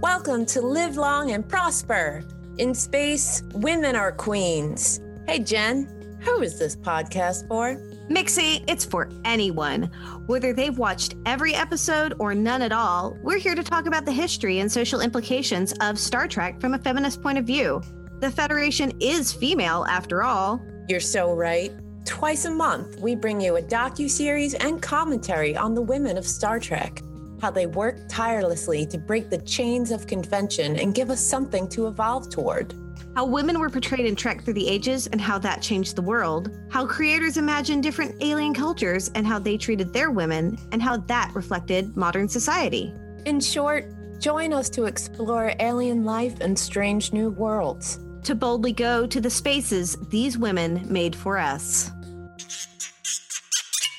Welcome 0.00 0.46
to 0.46 0.60
Live 0.60 0.96
Long 0.96 1.32
and 1.32 1.46
Prosper. 1.46 2.22
In 2.58 2.72
space, 2.74 3.42
women 3.54 3.96
are 3.96 4.12
queens. 4.12 5.00
Hey, 5.26 5.40
Jen, 5.40 6.18
who 6.20 6.42
is 6.42 6.60
this 6.60 6.76
podcast 6.76 7.48
for? 7.48 7.74
Mixie, 8.08 8.62
it's 8.68 8.84
for 8.84 9.10
anyone. 9.24 9.90
Whether 10.26 10.52
they've 10.52 10.78
watched 10.78 11.16
every 11.26 11.56
episode 11.56 12.14
or 12.20 12.36
none 12.36 12.62
at 12.62 12.72
all, 12.72 13.18
we're 13.24 13.38
here 13.38 13.56
to 13.56 13.64
talk 13.64 13.86
about 13.86 14.04
the 14.04 14.12
history 14.12 14.60
and 14.60 14.70
social 14.70 15.00
implications 15.00 15.74
of 15.80 15.98
Star 15.98 16.28
Trek 16.28 16.60
from 16.60 16.74
a 16.74 16.78
feminist 16.78 17.20
point 17.20 17.36
of 17.36 17.46
view. 17.46 17.82
The 18.20 18.30
Federation 18.30 18.92
is 19.00 19.32
female, 19.32 19.84
after 19.88 20.22
all. 20.22 20.62
You're 20.88 21.00
so 21.00 21.34
right. 21.34 21.72
Twice 22.04 22.44
a 22.44 22.50
month, 22.50 22.98
we 23.00 23.14
bring 23.14 23.40
you 23.40 23.56
a 23.56 23.62
docu-series 23.62 24.54
and 24.54 24.80
commentary 24.80 25.56
on 25.56 25.74
the 25.74 25.82
women 25.82 26.16
of 26.16 26.26
Star 26.26 26.58
Trek, 26.58 27.02
how 27.40 27.50
they 27.50 27.66
work 27.66 27.96
tirelessly 28.08 28.86
to 28.86 28.98
break 28.98 29.30
the 29.30 29.38
chains 29.38 29.90
of 29.90 30.06
convention 30.06 30.76
and 30.76 30.94
give 30.94 31.10
us 31.10 31.24
something 31.24 31.68
to 31.68 31.86
evolve 31.86 32.30
toward. 32.30 32.74
How 33.16 33.24
women 33.26 33.58
were 33.58 33.70
portrayed 33.70 34.06
in 34.06 34.16
Trek 34.16 34.42
through 34.42 34.54
the 34.54 34.68
ages 34.68 35.06
and 35.08 35.20
how 35.20 35.38
that 35.40 35.62
changed 35.62 35.96
the 35.96 36.02
world. 36.02 36.50
How 36.70 36.86
creators 36.86 37.36
imagined 37.36 37.82
different 37.82 38.14
alien 38.22 38.54
cultures 38.54 39.10
and 39.14 39.26
how 39.26 39.38
they 39.38 39.56
treated 39.56 39.92
their 39.92 40.10
women, 40.10 40.58
and 40.72 40.82
how 40.82 40.98
that 40.98 41.32
reflected 41.34 41.96
modern 41.96 42.28
society. 42.28 42.94
In 43.24 43.40
short, 43.40 43.86
join 44.20 44.52
us 44.52 44.68
to 44.70 44.84
explore 44.84 45.52
alien 45.58 46.04
life 46.04 46.40
and 46.40 46.58
strange 46.58 47.12
new 47.12 47.30
worlds. 47.30 47.98
To 48.24 48.34
boldly 48.34 48.72
go 48.72 49.06
to 49.06 49.20
the 49.20 49.30
spaces 49.30 49.96
these 50.08 50.38
women 50.38 50.86
made 50.92 51.16
for 51.16 51.38
us. 51.38 51.90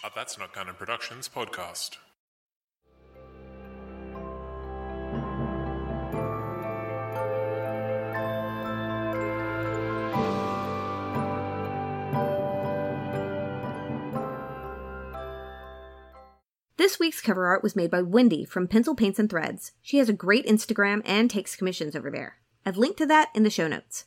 A 0.03 0.11
That's 0.15 0.37
Not 0.37 0.53
Canon 0.53 0.75
Productions 0.75 1.27
podcast. 1.27 1.97
This 16.77 16.99
week's 16.99 17.21
cover 17.21 17.45
art 17.45 17.61
was 17.61 17.75
made 17.75 17.91
by 17.91 18.01
Wendy 18.01 18.43
from 18.43 18.67
Pencil 18.67 18.95
Paints 18.95 19.19
and 19.19 19.29
Threads. 19.29 19.71
She 19.81 19.97
has 19.97 20.09
a 20.09 20.13
great 20.13 20.45
Instagram 20.47 21.01
and 21.05 21.29
takes 21.29 21.55
commissions 21.55 21.95
over 21.95 22.09
there. 22.09 22.37
I've 22.65 22.77
linked 22.77 22.97
to 22.97 23.05
that 23.05 23.29
in 23.35 23.43
the 23.43 23.49
show 23.49 23.67
notes. 23.67 24.05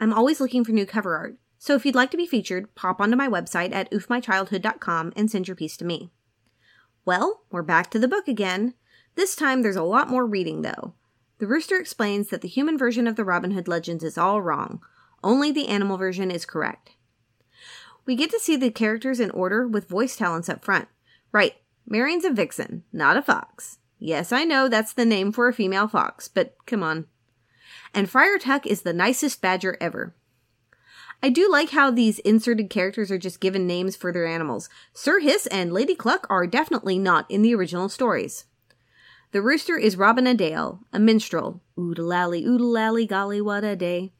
I'm 0.00 0.12
always 0.12 0.40
looking 0.40 0.64
for 0.64 0.72
new 0.72 0.86
cover 0.86 1.16
art, 1.16 1.36
so 1.58 1.74
if 1.74 1.84
you'd 1.84 1.94
like 1.94 2.10
to 2.12 2.16
be 2.16 2.26
featured, 2.26 2.74
pop 2.74 3.00
onto 3.00 3.16
my 3.16 3.28
website 3.28 3.72
at 3.72 3.90
oofmychildhood.com 3.90 5.12
and 5.16 5.30
send 5.30 5.48
your 5.48 5.56
piece 5.56 5.76
to 5.78 5.84
me. 5.84 6.10
Well, 7.04 7.42
we're 7.50 7.62
back 7.62 7.90
to 7.90 7.98
the 7.98 8.08
book 8.08 8.28
again. 8.28 8.74
This 9.16 9.34
time 9.34 9.62
there's 9.62 9.76
a 9.76 9.82
lot 9.82 10.08
more 10.08 10.24
reading, 10.24 10.62
though. 10.62 10.94
The 11.38 11.46
rooster 11.46 11.76
explains 11.76 12.28
that 12.28 12.42
the 12.42 12.48
human 12.48 12.78
version 12.78 13.06
of 13.06 13.16
the 13.16 13.24
Robin 13.24 13.52
Hood 13.52 13.66
legends 13.66 14.04
is 14.04 14.18
all 14.18 14.40
wrong, 14.40 14.80
only 15.24 15.50
the 15.50 15.68
animal 15.68 15.96
version 15.96 16.30
is 16.30 16.46
correct. 16.46 16.92
We 18.06 18.14
get 18.14 18.30
to 18.30 18.40
see 18.40 18.56
the 18.56 18.70
characters 18.70 19.20
in 19.20 19.30
order 19.32 19.66
with 19.66 19.88
voice 19.88 20.16
talents 20.16 20.48
up 20.48 20.64
front. 20.64 20.88
Right, 21.32 21.54
Marion's 21.86 22.24
a 22.24 22.30
vixen, 22.30 22.84
not 22.92 23.16
a 23.16 23.22
fox. 23.22 23.78
Yes, 23.98 24.32
I 24.32 24.44
know 24.44 24.68
that's 24.68 24.92
the 24.92 25.04
name 25.04 25.32
for 25.32 25.48
a 25.48 25.52
female 25.52 25.88
fox, 25.88 26.28
but 26.28 26.54
come 26.66 26.82
on. 26.82 27.06
And 27.94 28.08
Friar 28.08 28.38
Tuck 28.38 28.66
is 28.66 28.82
the 28.82 28.92
nicest 28.92 29.40
badger 29.40 29.76
ever. 29.80 30.14
I 31.22 31.30
do 31.30 31.50
like 31.50 31.70
how 31.70 31.90
these 31.90 32.20
inserted 32.20 32.70
characters 32.70 33.10
are 33.10 33.18
just 33.18 33.40
given 33.40 33.66
names 33.66 33.96
for 33.96 34.12
their 34.12 34.26
animals. 34.26 34.68
Sir 34.92 35.18
Hiss 35.18 35.46
and 35.48 35.72
Lady 35.72 35.96
Cluck 35.96 36.26
are 36.30 36.46
definitely 36.46 36.98
not 36.98 37.28
in 37.28 37.42
the 37.42 37.54
original 37.54 37.88
stories. 37.88 38.44
The 39.32 39.42
rooster 39.42 39.76
is 39.76 39.96
Robin 39.96 40.26
Adair, 40.26 40.78
a 40.92 40.98
minstrel. 40.98 41.60
Oodalally, 41.76 42.46
oodalally, 42.46 43.06
golly, 43.06 43.40
what 43.40 43.64
a 43.64 43.74
day. 43.74 44.12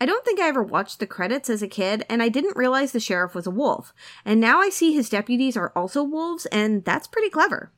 I 0.00 0.06
don't 0.06 0.24
think 0.24 0.40
I 0.40 0.48
ever 0.48 0.62
watched 0.62 0.98
the 0.98 1.06
credits 1.06 1.50
as 1.50 1.62
a 1.62 1.68
kid, 1.68 2.06
and 2.08 2.22
I 2.22 2.30
didn't 2.30 2.56
realize 2.56 2.92
the 2.92 3.00
sheriff 3.00 3.34
was 3.34 3.46
a 3.46 3.50
wolf. 3.50 3.92
And 4.24 4.40
now 4.40 4.58
I 4.58 4.70
see 4.70 4.94
his 4.94 5.10
deputies 5.10 5.56
are 5.56 5.72
also 5.76 6.02
wolves, 6.02 6.46
and 6.46 6.82
that's 6.84 7.06
pretty 7.06 7.28
clever. 7.28 7.70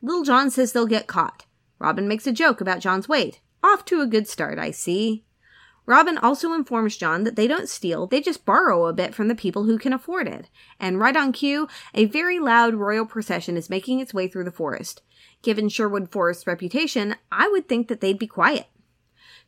Little 0.00 0.22
John 0.22 0.50
says 0.50 0.72
they'll 0.72 0.86
get 0.86 1.08
caught. 1.08 1.44
Robin 1.80 2.06
makes 2.06 2.26
a 2.26 2.32
joke 2.32 2.60
about 2.60 2.78
John's 2.78 3.08
weight. 3.08 3.40
Off 3.66 3.84
to 3.86 4.00
a 4.00 4.06
good 4.06 4.28
start, 4.28 4.60
I 4.60 4.70
see. 4.70 5.24
Robin 5.86 6.18
also 6.18 6.52
informs 6.52 6.96
John 6.96 7.24
that 7.24 7.34
they 7.34 7.48
don't 7.48 7.68
steal, 7.68 8.06
they 8.06 8.20
just 8.20 8.44
borrow 8.44 8.86
a 8.86 8.92
bit 8.92 9.12
from 9.12 9.26
the 9.26 9.34
people 9.34 9.64
who 9.64 9.76
can 9.76 9.92
afford 9.92 10.28
it. 10.28 10.48
And 10.78 11.00
right 11.00 11.16
on 11.16 11.32
cue, 11.32 11.66
a 11.92 12.04
very 12.04 12.38
loud 12.38 12.74
royal 12.74 13.06
procession 13.06 13.56
is 13.56 13.68
making 13.68 13.98
its 13.98 14.14
way 14.14 14.28
through 14.28 14.44
the 14.44 14.52
forest. 14.52 15.02
Given 15.42 15.68
Sherwood 15.68 16.12
Forest's 16.12 16.46
reputation, 16.46 17.16
I 17.32 17.48
would 17.48 17.68
think 17.68 17.88
that 17.88 18.00
they'd 18.00 18.20
be 18.20 18.28
quiet. 18.28 18.66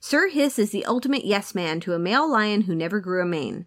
Sir 0.00 0.28
Hiss 0.28 0.58
is 0.58 0.70
the 0.72 0.84
ultimate 0.84 1.24
yes 1.24 1.54
man 1.54 1.78
to 1.80 1.94
a 1.94 1.98
male 1.98 2.28
lion 2.28 2.62
who 2.62 2.74
never 2.74 2.98
grew 2.98 3.22
a 3.22 3.26
mane. 3.26 3.66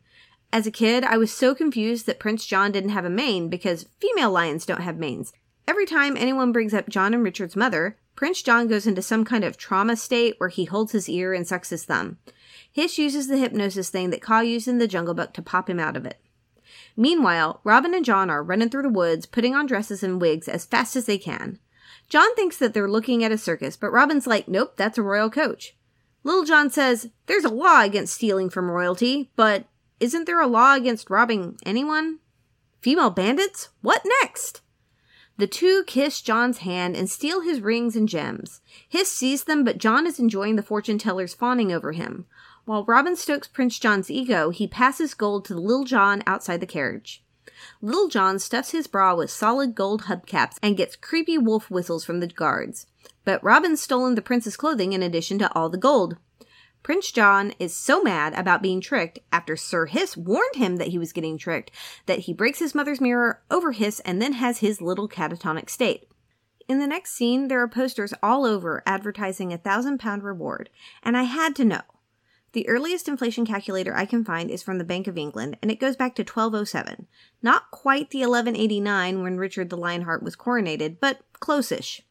As 0.51 0.67
a 0.67 0.71
kid, 0.71 1.05
I 1.05 1.17
was 1.17 1.31
so 1.31 1.55
confused 1.55 2.05
that 2.07 2.19
Prince 2.19 2.45
John 2.45 2.73
didn't 2.73 2.89
have 2.89 3.05
a 3.05 3.09
mane 3.09 3.47
because 3.47 3.87
female 4.01 4.31
lions 4.31 4.65
don't 4.65 4.81
have 4.81 4.97
manes. 4.97 5.31
Every 5.65 5.85
time 5.85 6.17
anyone 6.17 6.51
brings 6.51 6.73
up 6.73 6.89
John 6.89 7.13
and 7.13 7.23
Richard's 7.23 7.55
mother, 7.55 7.97
Prince 8.15 8.41
John 8.41 8.67
goes 8.67 8.85
into 8.85 9.01
some 9.01 9.25
kind 9.25 9.43
of 9.43 9.57
trauma 9.57 9.95
state 9.95 10.35
where 10.37 10.49
he 10.49 10.65
holds 10.65 10.91
his 10.91 11.09
ear 11.09 11.33
and 11.33 11.47
sucks 11.47 11.69
his 11.69 11.85
thumb. 11.85 12.17
Hiss 12.71 12.97
uses 12.97 13.27
the 13.27 13.37
hypnosis 13.37 13.89
thing 13.89 14.09
that 14.11 14.21
Kaa 14.21 14.41
used 14.41 14.67
in 14.67 14.77
the 14.77 14.87
Jungle 14.87 15.13
Book 15.13 15.33
to 15.33 15.41
pop 15.41 15.69
him 15.69 15.79
out 15.79 15.97
of 15.97 16.05
it. 16.05 16.19
Meanwhile, 16.95 17.61
Robin 17.63 17.93
and 17.93 18.05
John 18.05 18.29
are 18.29 18.43
running 18.43 18.69
through 18.69 18.83
the 18.83 18.89
woods, 18.89 19.25
putting 19.25 19.55
on 19.55 19.65
dresses 19.65 20.03
and 20.03 20.21
wigs 20.21 20.47
as 20.47 20.65
fast 20.65 20.95
as 20.95 21.05
they 21.05 21.17
can. 21.17 21.59
John 22.09 22.35
thinks 22.35 22.57
that 22.57 22.73
they're 22.73 22.89
looking 22.89 23.23
at 23.23 23.31
a 23.31 23.37
circus, 23.37 23.77
but 23.77 23.91
Robin's 23.91 24.27
like, 24.27 24.47
nope, 24.47 24.73
that's 24.75 24.97
a 24.97 25.03
royal 25.03 25.29
coach. 25.29 25.75
Little 26.23 26.43
John 26.43 26.69
says, 26.69 27.09
There's 27.25 27.45
a 27.45 27.49
law 27.49 27.81
against 27.81 28.13
stealing 28.13 28.49
from 28.49 28.69
royalty, 28.69 29.31
but 29.35 29.65
isn't 29.99 30.25
there 30.25 30.39
a 30.39 30.47
law 30.47 30.75
against 30.75 31.09
robbing 31.09 31.57
anyone? 31.65 32.19
Female 32.81 33.09
bandits? 33.09 33.69
What 33.81 34.03
next? 34.21 34.61
The 35.37 35.47
two 35.47 35.83
kiss 35.87 36.21
John's 36.21 36.59
hand 36.59 36.95
and 36.95 37.09
steal 37.09 37.41
his 37.41 37.61
rings 37.61 37.95
and 37.95 38.07
gems. 38.07 38.61
Hiss 38.87 39.11
sees 39.11 39.45
them, 39.45 39.63
but 39.63 39.77
John 39.77 40.05
is 40.05 40.19
enjoying 40.19 40.55
the 40.55 40.63
fortune 40.63 40.97
teller's 40.97 41.33
fawning 41.33 41.71
over 41.71 41.93
him. 41.93 42.25
While 42.65 42.85
Robin 42.85 43.15
stokes 43.15 43.47
Prince 43.47 43.79
John's 43.79 44.11
ego, 44.11 44.51
he 44.51 44.67
passes 44.67 45.13
gold 45.13 45.45
to 45.45 45.55
Little 45.55 45.83
John 45.83 46.21
outside 46.27 46.59
the 46.59 46.67
carriage. 46.67 47.23
Little 47.81 48.07
John 48.07 48.39
stuffs 48.39 48.71
his 48.71 48.87
bra 48.87 49.15
with 49.15 49.31
solid 49.31 49.73
gold 49.75 50.03
hubcaps 50.03 50.57
and 50.61 50.77
gets 50.77 50.95
creepy 50.95 51.37
wolf 51.37 51.71
whistles 51.71 52.05
from 52.05 52.19
the 52.19 52.27
guards. 52.27 52.85
But 53.25 53.43
Robin's 53.43 53.81
stolen 53.81 54.15
the 54.15 54.21
prince's 54.21 54.57
clothing 54.57 54.93
in 54.93 55.03
addition 55.03 55.39
to 55.39 55.53
all 55.55 55.69
the 55.69 55.77
gold. 55.77 56.17
Prince 56.83 57.11
John 57.11 57.53
is 57.59 57.75
so 57.75 58.01
mad 58.01 58.33
about 58.33 58.63
being 58.63 58.81
tricked 58.81 59.19
after 59.31 59.55
Sir 59.55 59.85
Hiss 59.85 60.17
warned 60.17 60.55
him 60.55 60.77
that 60.77 60.87
he 60.87 60.97
was 60.97 61.13
getting 61.13 61.37
tricked 61.37 61.69
that 62.07 62.19
he 62.19 62.33
breaks 62.33 62.57
his 62.57 62.73
mother's 62.73 62.99
mirror 62.99 63.41
over 63.51 63.71
Hiss 63.71 63.99
and 63.99 64.19
then 64.19 64.33
has 64.33 64.59
his 64.59 64.81
little 64.81 65.07
catatonic 65.07 65.69
state. 65.69 66.07
In 66.67 66.79
the 66.79 66.87
next 66.87 67.11
scene, 67.11 67.49
there 67.49 67.61
are 67.61 67.67
posters 67.67 68.13
all 68.23 68.45
over 68.45 68.81
advertising 68.85 69.53
a 69.53 69.57
thousand 69.57 69.99
pound 69.99 70.23
reward, 70.23 70.69
and 71.03 71.15
I 71.15 71.23
had 71.23 71.55
to 71.57 71.65
know. 71.65 71.81
The 72.53 72.67
earliest 72.67 73.07
inflation 73.07 73.45
calculator 73.45 73.95
I 73.95 74.05
can 74.05 74.25
find 74.25 74.49
is 74.49 74.63
from 74.63 74.77
the 74.77 74.83
Bank 74.83 75.07
of 75.07 75.17
England, 75.17 75.57
and 75.61 75.69
it 75.69 75.79
goes 75.79 75.95
back 75.95 76.15
to 76.15 76.23
1207. 76.23 77.07
Not 77.41 77.71
quite 77.71 78.09
the 78.09 78.19
1189 78.19 79.21
when 79.21 79.37
Richard 79.37 79.69
the 79.69 79.77
Lionheart 79.77 80.23
was 80.23 80.35
coronated, 80.35 80.97
but 80.99 81.21
close-ish. 81.39 82.01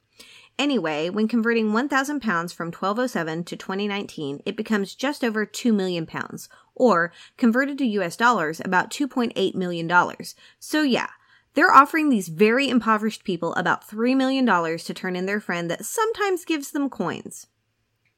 Anyway, 0.61 1.09
when 1.09 1.27
converting 1.27 1.73
1,000 1.73 2.21
pounds 2.21 2.53
from 2.53 2.67
1207 2.67 3.45
to 3.45 3.57
2019, 3.57 4.43
it 4.45 4.59
becomes 4.59 4.95
just 4.95 5.25
over 5.25 5.47
2 5.47 5.73
million 5.73 6.05
pounds, 6.05 6.51
or 6.75 7.15
converted 7.39 7.79
to 7.79 7.87
US 7.87 8.15
dollars, 8.15 8.61
about 8.63 8.91
2.8 8.91 9.55
million 9.55 9.87
dollars. 9.87 10.35
So 10.59 10.83
yeah, 10.83 11.09
they're 11.55 11.73
offering 11.73 12.11
these 12.11 12.29
very 12.29 12.69
impoverished 12.69 13.25
people 13.25 13.55
about 13.55 13.89
$3 13.89 14.15
million 14.15 14.45
to 14.45 14.93
turn 14.93 15.17
in 15.17 15.25
their 15.25 15.41
friend 15.41 15.71
that 15.71 15.87
sometimes 15.87 16.45
gives 16.45 16.73
them 16.73 16.91
coins. 16.91 17.47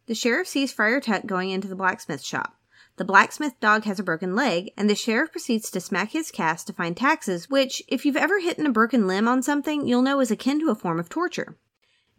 The 0.07 0.15
sheriff 0.17 0.49
sees 0.49 0.73
Friar 0.73 1.01
Tuck 1.01 1.27
going 1.27 1.51
into 1.51 1.69
the 1.69 1.77
blacksmith 1.77 2.25
shop. 2.25 2.57
The 2.97 3.05
blacksmith 3.05 3.61
dog 3.61 3.85
has 3.85 4.01
a 4.01 4.03
broken 4.03 4.35
leg, 4.35 4.73
and 4.77 4.91
the 4.91 4.97
sheriff 4.97 5.31
proceeds 5.31 5.71
to 5.71 5.81
smack 5.81 6.11
his 6.11 6.33
cast 6.33 6.67
to 6.67 6.73
find 6.73 6.97
taxes, 6.97 7.49
which, 7.49 7.85
if 7.87 8.05
you've 8.05 8.17
ever 8.17 8.41
hit 8.41 8.59
a 8.59 8.69
broken 8.73 9.07
limb 9.07 9.29
on 9.29 9.45
something, 9.45 9.87
you'll 9.87 10.03
know 10.03 10.19
is 10.19 10.33
akin 10.33 10.59
to 10.59 10.71
a 10.71 10.75
form 10.75 10.99
of 10.99 11.09
torture. 11.09 11.57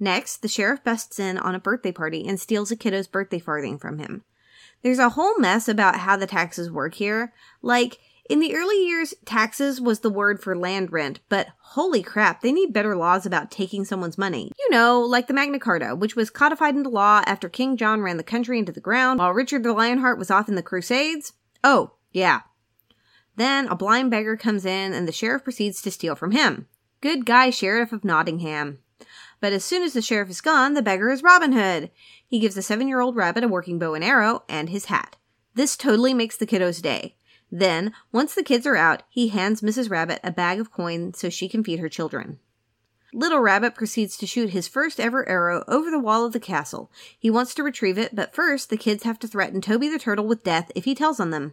Next, 0.04 0.42
the 0.42 0.50
sheriff 0.50 0.84
busts 0.84 1.18
in 1.18 1.38
on 1.38 1.56
a 1.56 1.62
birthday 1.62 1.94
party 1.94 2.28
and 2.28 2.38
steals 2.38 2.72
a 2.72 2.76
kiddo's 2.76 3.08
birthday 3.08 3.40
farthing 3.40 3.78
from 3.78 4.00
him. 4.00 4.26
There's 4.82 5.00
a 5.00 5.12
whole 5.12 5.40
mess 5.40 5.70
about 5.70 6.00
how 6.00 6.18
the 6.18 6.28
taxes 6.28 6.70
work 6.70 6.96
here. 6.96 7.32
Like, 7.62 8.00
in 8.30 8.42
the 8.42 8.54
early 8.54 8.86
years, 8.86 9.14
taxes 9.24 9.80
was 9.80 10.02
the 10.02 10.10
word 10.10 10.42
for 10.42 10.58
land 10.58 10.92
rent, 10.92 11.22
but 11.30 11.48
holy 11.58 12.04
crap, 12.04 12.42
they 12.42 12.52
need 12.52 12.74
better 12.74 12.98
laws 12.98 13.26
about 13.26 13.50
taking 13.50 13.86
someone's 13.86 14.18
money. 14.18 14.52
You 14.60 14.72
know, 14.72 15.00
like 15.00 15.28
the 15.28 15.34
Magna 15.34 15.58
Carta, 15.58 15.96
which 15.96 16.18
was 16.18 16.30
codified 16.30 16.76
into 16.76 16.90
law 16.90 17.22
after 17.26 17.48
King 17.48 17.78
John 17.78 18.02
ran 18.02 18.18
the 18.18 18.24
country 18.24 18.60
into 18.60 18.74
the 18.74 18.82
ground 18.82 19.20
while 19.20 19.32
Richard 19.32 19.64
the 19.64 19.72
Lionheart 19.72 20.20
was 20.20 20.30
off 20.30 20.50
in 20.50 20.56
the 20.56 20.62
Crusades. 20.62 21.32
Oh, 21.64 21.94
yeah. 22.12 22.42
Then 23.38 23.70
a 23.70 23.76
blind 23.78 24.12
beggar 24.12 24.36
comes 24.36 24.66
in 24.66 24.92
and 24.92 25.08
the 25.08 25.14
sheriff 25.14 25.46
proceeds 25.46 25.82
to 25.82 25.92
steal 25.92 26.16
from 26.16 26.32
him. 26.32 26.68
Good 27.00 27.26
guy, 27.26 27.52
Sheriff 27.52 27.94
of 27.94 28.04
Nottingham. 28.04 28.80
But 29.44 29.52
as 29.52 29.66
soon 29.66 29.84
as 29.84 29.92
the 29.92 30.02
sheriff 30.02 30.30
is 30.30 30.40
gone, 30.40 30.74
the 30.74 30.82
beggar 30.82 31.12
is 31.12 31.22
Robin 31.22 31.52
Hood. 31.52 31.92
He 32.26 32.40
gives 32.40 32.56
the 32.56 32.62
seven 32.62 32.88
year 32.88 33.02
old 33.02 33.18
rabbit 33.18 33.44
a 33.44 33.50
working 33.50 33.78
bow 33.78 33.94
and 33.94 34.02
arrow 34.02 34.44
and 34.48 34.70
his 34.70 34.86
hat. 34.86 35.18
This 35.54 35.76
totally 35.76 36.14
makes 36.14 36.38
the 36.38 36.46
kiddo's 36.46 36.82
day. 36.82 37.18
Then, 37.52 37.92
once 38.14 38.34
the 38.34 38.42
kids 38.42 38.66
are 38.66 38.78
out, 38.78 39.04
he 39.10 39.28
hands 39.28 39.60
Mrs. 39.60 39.90
Rabbit 39.90 40.22
a 40.24 40.32
bag 40.32 40.62
of 40.62 40.72
coin 40.72 41.14
so 41.14 41.30
she 41.30 41.50
can 41.50 41.62
feed 41.62 41.80
her 41.80 41.90
children. 41.90 42.40
Little 43.14 43.42
Rabbit 43.42 43.76
proceeds 43.76 44.16
to 44.16 44.26
shoot 44.26 44.52
his 44.52 44.70
first 44.70 44.98
ever 44.98 45.28
arrow 45.28 45.66
over 45.68 45.92
the 45.92 46.00
wall 46.00 46.26
of 46.26 46.32
the 46.32 46.40
castle. 46.40 46.90
He 47.20 47.30
wants 47.30 47.54
to 47.56 47.64
retrieve 47.64 47.98
it, 47.98 48.16
but 48.16 48.34
first 48.34 48.70
the 48.70 48.78
kids 48.78 49.04
have 49.04 49.20
to 49.20 49.28
threaten 49.28 49.60
Toby 49.60 49.90
the 49.90 50.00
Turtle 50.00 50.26
with 50.26 50.46
death 50.46 50.72
if 50.74 50.86
he 50.86 50.96
tells 50.96 51.20
on 51.20 51.32
them. 51.32 51.52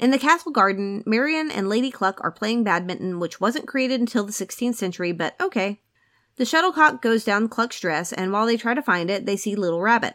In 0.00 0.10
the 0.10 0.18
castle 0.18 0.50
garden, 0.50 1.04
Marian 1.06 1.48
and 1.48 1.68
Lady 1.68 1.92
Cluck 1.92 2.18
are 2.24 2.32
playing 2.32 2.64
badminton, 2.64 3.20
which 3.20 3.40
wasn't 3.40 3.68
created 3.68 4.00
until 4.00 4.24
the 4.24 4.32
16th 4.32 4.74
century, 4.74 5.12
but 5.12 5.40
okay. 5.40 5.78
The 6.40 6.46
shuttlecock 6.46 7.02
goes 7.02 7.22
down 7.22 7.50
Cluck's 7.50 7.78
dress, 7.78 8.14
and 8.14 8.32
while 8.32 8.46
they 8.46 8.56
try 8.56 8.72
to 8.72 8.80
find 8.80 9.10
it, 9.10 9.26
they 9.26 9.36
see 9.36 9.54
Little 9.54 9.82
Rabbit. 9.82 10.14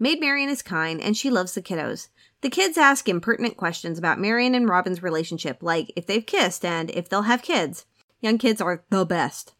Maid 0.00 0.18
Marian 0.18 0.48
is 0.48 0.62
kind, 0.62 1.00
and 1.00 1.16
she 1.16 1.30
loves 1.30 1.54
the 1.54 1.62
kiddos. 1.62 2.08
The 2.40 2.50
kids 2.50 2.76
ask 2.76 3.08
impertinent 3.08 3.56
questions 3.56 3.96
about 3.96 4.18
Marian 4.18 4.56
and 4.56 4.68
Robin's 4.68 5.00
relationship, 5.00 5.58
like 5.62 5.92
if 5.94 6.06
they've 6.06 6.26
kissed 6.26 6.64
and 6.64 6.90
if 6.90 7.08
they'll 7.08 7.22
have 7.22 7.42
kids. 7.42 7.86
Young 8.20 8.36
kids 8.36 8.60
are 8.60 8.82
the 8.90 9.06
best. 9.06 9.54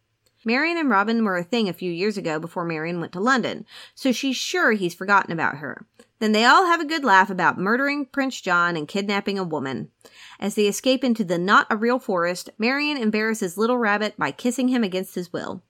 Marian 0.45 0.77
and 0.79 0.91
Robin 0.91 1.25
were 1.25 1.37
a 1.37 1.45
thing 1.45 1.69
a 1.69 1.73
few 1.73 1.93
years 1.93 2.17
ago 2.17 2.41
before 2.41 2.65
Marian 2.65 2.99
went 2.99 3.13
to 3.13 3.21
London, 3.21 3.65
so 3.95 4.11
she's 4.11 4.35
sure 4.35 4.73
he's 4.73 4.95
forgotten 4.95 5.31
about 5.31 5.59
her. 5.59 5.87
Then 6.19 6.33
they 6.33 6.45
all 6.45 6.67
have 6.67 6.81
a 6.81 6.85
good 6.85 7.05
laugh 7.05 7.31
about 7.31 7.57
murdering 7.57 8.07
Prince 8.07 8.41
John 8.41 8.77
and 8.77 8.89
kidnapping 8.89 9.39
a 9.39 9.45
woman. 9.45 9.93
As 10.41 10.57
they 10.57 10.67
escape 10.67 11.05
into 11.05 11.23
the 11.23 11.39
not 11.39 11.69
a 11.71 11.77
real 11.77 12.01
forest, 12.01 12.51
Marian 12.59 12.97
embarrasses 12.97 13.57
Little 13.57 13.79
Rabbit 13.79 14.17
by 14.19 14.33
kissing 14.33 14.67
him 14.71 14.83
against 14.83 15.15
his 15.15 15.33
will. 15.33 15.63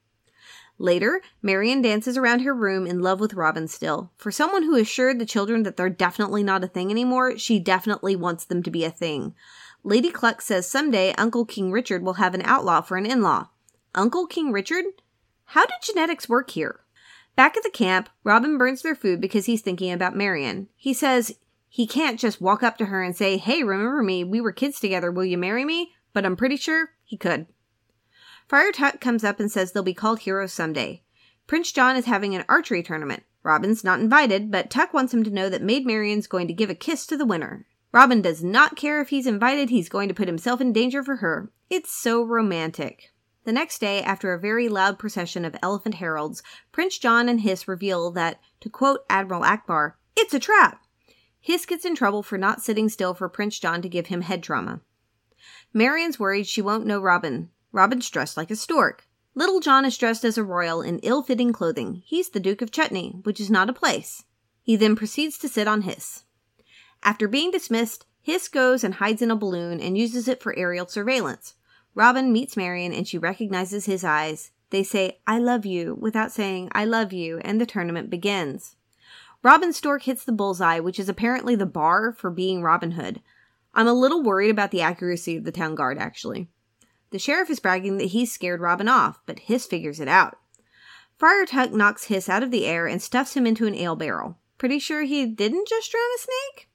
Later, 0.81 1.21
Marian 1.43 1.83
dances 1.83 2.17
around 2.17 2.41
her 2.41 2.55
room 2.55 2.87
in 2.87 3.01
love 3.01 3.21
with 3.21 3.35
Robin 3.35 3.69
still. 3.69 4.11
For 4.17 4.33
someone 4.33 4.63
who 4.63 4.77
assured 4.77 5.19
the 5.19 5.27
children 5.27 5.63
that 5.65 5.77
they're 5.77 5.91
definitely 5.91 6.43
not 6.43 6.65
a 6.65 6.69
thing 6.69 6.91
anymore, 6.91 7.37
she 7.37 7.59
definitely 7.59 8.17
wants 8.17 8.47
them 8.47 8.63
to 8.63 8.71
be 8.71 8.83
a 8.87 8.91
thing. 8.91 9.35
Lady 9.85 10.11
Cluck 10.11 10.41
says 10.41 10.67
someday 10.67 11.13
Uncle 11.19 11.45
King 11.45 11.71
Richard 11.71 12.03
will 12.03 12.15
have 12.15 12.33
an 12.33 12.41
outlaw 12.47 12.81
for 12.81 12.97
an 12.97 13.05
in 13.05 13.21
law. 13.21 13.49
Uncle 13.95 14.27
King 14.27 14.53
Richard? 14.53 14.87
How 15.45 15.67
did 15.67 15.83
genetics 15.83 16.31
work 16.31 16.49
here? 16.49 16.81
Back 17.37 17.59
at 17.59 17.63
the 17.63 17.69
camp, 17.69 18.09
Robin 18.25 18.57
burns 18.57 18.81
their 18.81 18.95
food 18.95 19.21
because 19.21 19.45
he's 19.45 19.61
thinking 19.61 19.93
about 19.93 20.17
Marian. 20.17 20.69
He 20.77 20.95
says 20.95 21.37
he 21.69 21.87
can't 21.87 22.19
just 22.19 22.41
walk 22.41 22.63
up 22.63 22.79
to 22.79 22.87
her 22.87 23.03
and 23.03 23.15
say, 23.15 23.37
Hey, 23.37 23.63
remember 23.63 24.03
me? 24.03 24.25
We 24.25 24.41
were 24.41 24.51
kids 24.51 24.81
together. 24.81 25.13
Will 25.13 25.27
you 25.27 25.37
marry 25.37 25.67
me? 25.67 25.93
But 26.15 26.25
I'm 26.25 26.37
pretty 26.37 26.57
sure 26.57 26.93
he 27.05 27.19
could. 27.19 27.49
Friar 28.51 28.73
Tuck 28.73 29.01
comes 29.01 29.23
up 29.23 29.39
and 29.39 29.49
says 29.49 29.71
they'll 29.71 29.85
be 29.85 29.95
called 29.95 30.19
heroes 30.19 30.53
someday. 30.53 31.05
Prince 31.47 31.71
John 31.71 31.95
is 31.95 32.07
having 32.07 32.35
an 32.35 32.45
archery 32.49 32.83
tournament. 32.83 33.23
Robin's 33.45 33.85
not 33.85 34.01
invited, 34.01 34.51
but 34.51 34.71
Tuck 34.71 34.93
wants 34.93 35.15
him 35.15 35.23
to 35.23 35.31
know 35.31 35.49
that 35.49 35.63
Maid 35.63 35.87
Marian's 35.87 36.27
going 36.27 36.49
to 36.49 36.53
give 36.53 36.69
a 36.69 36.75
kiss 36.75 37.07
to 37.07 37.17
the 37.17 37.25
winner. 37.25 37.65
Robin 37.93 38.21
does 38.21 38.43
not 38.43 38.75
care 38.75 39.01
if 39.01 39.11
he's 39.11 39.29
invited, 39.29 39.71
he's 39.71 39.89
going 39.89 40.09
to 40.09 40.15
put 40.15 40.27
himself 40.27 40.61
in 40.61 40.73
danger 40.73 41.05
for 41.05 41.19
her. 41.19 41.53
It's 41.71 41.95
so 41.95 42.25
romantic. 42.25 43.13
The 43.45 43.53
next 43.53 43.79
day, 43.79 44.03
after 44.03 44.35
a 44.35 44.41
very 44.41 44.69
loud 44.69 44.99
procession 44.99 45.45
of 45.45 45.55
elephant 45.63 45.95
heralds, 45.95 46.43
Prince 46.73 46.99
John 46.99 47.29
and 47.29 47.43
Hiss 47.43 47.69
reveal 47.69 48.11
that, 48.11 48.41
to 48.63 48.69
quote 48.69 49.05
Admiral 49.09 49.43
Ackbar, 49.43 49.93
it's 50.17 50.35
a 50.35 50.41
trap. 50.41 50.83
Hiss 51.39 51.67
gets 51.67 51.85
in 51.85 51.95
trouble 51.95 52.25
for 52.25 52.37
not 52.37 52.63
sitting 52.63 52.89
still 52.89 53.15
for 53.15 53.29
Prince 53.29 53.61
John 53.61 53.81
to 53.81 53.89
give 53.89 54.09
him 54.09 54.23
head 54.23 54.43
trauma. 54.43 54.81
Marian's 55.73 56.19
worried 56.19 56.49
she 56.49 56.61
won't 56.61 56.85
know 56.85 56.99
Robin. 56.99 57.51
Robin's 57.73 58.09
dressed 58.11 58.37
like 58.37 58.51
a 58.51 58.57
stork. 58.57 59.07
Little 59.35 59.61
John 59.61 59.85
is 59.85 59.97
dressed 59.97 60.25
as 60.25 60.37
a 60.37 60.45
royal 60.45 60.83
in 60.83 60.99
ill 61.01 61.23
fitting 61.23 61.53
clothing. 61.53 62.03
He's 62.05 62.31
the 62.31 62.41
Duke 62.41 62.63
of 62.63 62.73
Chutney, 62.73 63.21
which 63.23 63.41
is 63.41 63.51
not 63.51 63.71
a 63.71 63.75
place. 63.75 64.25
He 64.63 64.77
then 64.77 64.97
proceeds 64.97 65.39
to 65.39 65.49
sit 65.49 65.69
on 65.69 65.83
Hiss. 65.83 66.25
After 67.03 67.29
being 67.29 67.51
dismissed, 67.51 68.07
Hiss 68.23 68.49
goes 68.49 68.85
and 68.85 68.95
hides 68.95 69.23
in 69.23 69.31
a 69.31 69.37
balloon 69.37 69.81
and 69.81 69.97
uses 69.97 70.29
it 70.29 70.43
for 70.43 70.57
aerial 70.57 70.87
surveillance. 70.87 71.55
Robin 71.95 72.33
meets 72.33 72.57
Marian 72.57 72.93
and 72.93 73.07
she 73.07 73.19
recognizes 73.19 73.87
his 73.87 74.05
eyes. 74.05 74.51
They 74.71 74.83
say, 74.83 75.19
I 75.27 75.39
love 75.39 75.67
you, 75.67 75.97
without 75.99 76.33
saying, 76.33 76.69
I 76.73 76.85
love 76.85 77.13
you, 77.13 77.39
and 77.39 77.61
the 77.61 77.67
tournament 77.67 78.11
begins. 78.11 78.77
Robin 79.43 79.73
Stork 79.73 80.03
hits 80.03 80.25
the 80.25 80.33
bullseye, 80.33 80.81
which 80.81 81.01
is 81.01 81.09
apparently 81.09 81.57
the 81.57 81.67
bar 81.67 82.13
for 82.13 82.31
being 82.31 82.63
Robin 82.63 82.93
Hood. 82.93 83.21
I'm 83.75 83.89
a 83.89 83.93
little 83.93 84.23
worried 84.23 84.51
about 84.51 84.71
the 84.71 84.83
accuracy 84.83 85.37
of 85.37 85.45
the 85.45 85.53
town 85.53 85.75
guard, 85.75 85.99
actually. 85.99 86.49
The 87.11 87.19
sheriff 87.19 87.51
is 87.51 87.61
bragging 87.61 87.99
that 87.99 88.07
he's 88.07 88.33
scared 88.33 88.61
Robin 88.61 88.89
off, 88.89 89.21
but 89.27 89.41
Hiss 89.41 89.67
figures 89.67 90.01
it 90.01 90.09
out. 90.09 90.39
Friar 91.19 91.45
Tuck 91.45 91.73
knocks 91.73 92.05
Hiss 92.05 92.29
out 92.29 92.43
of 92.43 92.51
the 92.51 92.67
air 92.67 92.87
and 92.87 93.03
stuffs 93.03 93.37
him 93.37 93.47
into 93.47 93.67
an 93.67 93.75
ale 93.75 93.97
barrel. 93.97 94.39
Pretty 94.59 94.79
sure 94.79 95.03
he 95.03 95.27
didn't 95.27 95.69
just 95.69 95.91
drown 95.91 96.03
a 96.15 96.19
snake? 96.19 96.69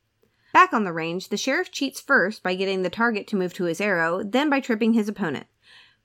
Back 0.54 0.74
on 0.74 0.84
the 0.84 0.93
range, 0.93 1.30
the 1.30 1.38
sheriff 1.38 1.71
cheats 1.71 2.00
first 2.00 2.43
by 2.43 2.56
getting 2.56 2.82
the 2.82 2.89
target 2.89 3.28
to 3.28 3.36
move 3.36 3.54
to 3.56 3.65
his 3.65 3.82
arrow, 3.82 4.24
then 4.24 4.50
by 4.50 4.60
tripping 4.60 4.93
his 4.93 5.10
opponent. 5.10 5.48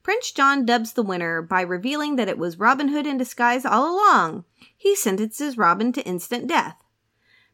Prince 0.02 0.32
John 0.32 0.64
dubs 0.64 0.94
the 0.94 1.02
winner 1.02 1.42
by 1.42 1.60
revealing 1.60 2.16
that 2.16 2.28
it 2.28 2.38
was 2.38 2.58
Robin 2.58 2.88
Hood 2.88 3.06
in 3.06 3.18
disguise 3.18 3.64
all 3.66 3.94
along. 3.94 4.44
He 4.76 4.96
sentences 4.96 5.58
Robin 5.58 5.92
to 5.92 6.04
instant 6.06 6.46
death. 6.46 6.82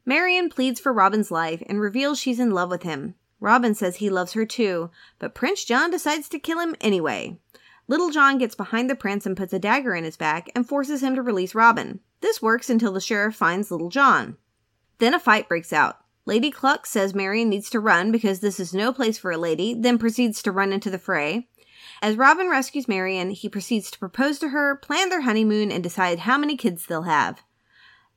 Marian 0.05 0.49
pleads 0.49 0.79
for 0.79 0.93
Robin's 0.93 1.31
life 1.31 1.61
and 1.67 1.81
reveals 1.81 2.17
she's 2.17 2.39
in 2.39 2.51
love 2.51 2.69
with 2.69 2.83
him. 2.83 3.15
Robin 3.39 3.75
says 3.75 3.97
he 3.97 4.09
loves 4.09 4.33
her 4.33 4.45
too, 4.45 4.89
but 5.19 5.35
Prince 5.35 5.63
John 5.63 5.91
decides 5.91 6.27
to 6.29 6.39
kill 6.39 6.59
him 6.59 6.75
anyway. 6.81 7.37
Little 7.87 8.09
John 8.09 8.37
gets 8.37 8.55
behind 8.55 8.89
the 8.89 8.95
prince 8.95 9.25
and 9.25 9.37
puts 9.37 9.53
a 9.53 9.59
dagger 9.59 9.95
in 9.95 10.03
his 10.03 10.17
back 10.17 10.49
and 10.55 10.67
forces 10.67 11.01
him 11.01 11.15
to 11.15 11.21
release 11.21 11.55
Robin. 11.55 11.99
This 12.21 12.41
works 12.41 12.69
until 12.69 12.91
the 12.91 12.99
sheriff 12.99 13.35
finds 13.35 13.71
Little 13.71 13.89
John. 13.89 14.37
Then 14.97 15.13
a 15.13 15.19
fight 15.19 15.47
breaks 15.47 15.71
out. 15.71 15.99
Lady 16.25 16.51
Cluck 16.51 16.85
says 16.85 17.15
Marian 17.15 17.47
needs 17.47 17.69
to 17.69 17.79
run 17.79 18.11
because 18.11 18.41
this 18.41 18.59
is 18.59 18.73
no 18.73 18.91
place 18.91 19.17
for 19.17 19.31
a 19.31 19.37
lady, 19.37 19.73
then 19.73 19.97
proceeds 19.97 20.41
to 20.43 20.51
run 20.51 20.73
into 20.73 20.89
the 20.89 20.99
fray. 20.99 21.47
As 22.01 22.17
Robin 22.17 22.49
rescues 22.49 22.87
Marian, 22.87 23.29
he 23.29 23.47
proceeds 23.47 23.89
to 23.91 23.99
propose 23.99 24.37
to 24.39 24.49
her, 24.49 24.75
plan 24.75 25.09
their 25.09 25.21
honeymoon, 25.21 25.71
and 25.71 25.81
decide 25.81 26.19
how 26.19 26.37
many 26.37 26.57
kids 26.57 26.85
they'll 26.85 27.03
have. 27.03 27.41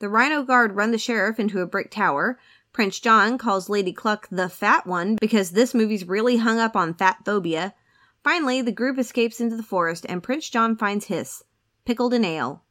The 0.00 0.08
Rhino 0.08 0.42
Guard 0.42 0.74
run 0.74 0.90
the 0.90 0.98
sheriff 0.98 1.38
into 1.38 1.60
a 1.60 1.66
brick 1.66 1.90
tower, 1.90 2.38
Prince 2.72 3.00
John 3.00 3.36
calls 3.36 3.68
Lady 3.68 3.92
Cluck 3.92 4.28
the 4.30 4.48
fat 4.48 4.86
one 4.86 5.16
because 5.20 5.50
this 5.50 5.74
movie's 5.74 6.06
really 6.06 6.36
hung 6.36 6.58
up 6.58 6.76
on 6.76 6.94
fat 6.94 7.18
phobia. 7.24 7.74
Finally, 8.22 8.62
the 8.62 8.72
group 8.72 8.98
escapes 8.98 9.40
into 9.40 9.56
the 9.56 9.62
forest 9.62 10.06
and 10.08 10.22
Prince 10.22 10.48
John 10.48 10.76
finds 10.76 11.06
Hiss, 11.06 11.42
pickled 11.84 12.14
in 12.14 12.24
ale. 12.24 12.62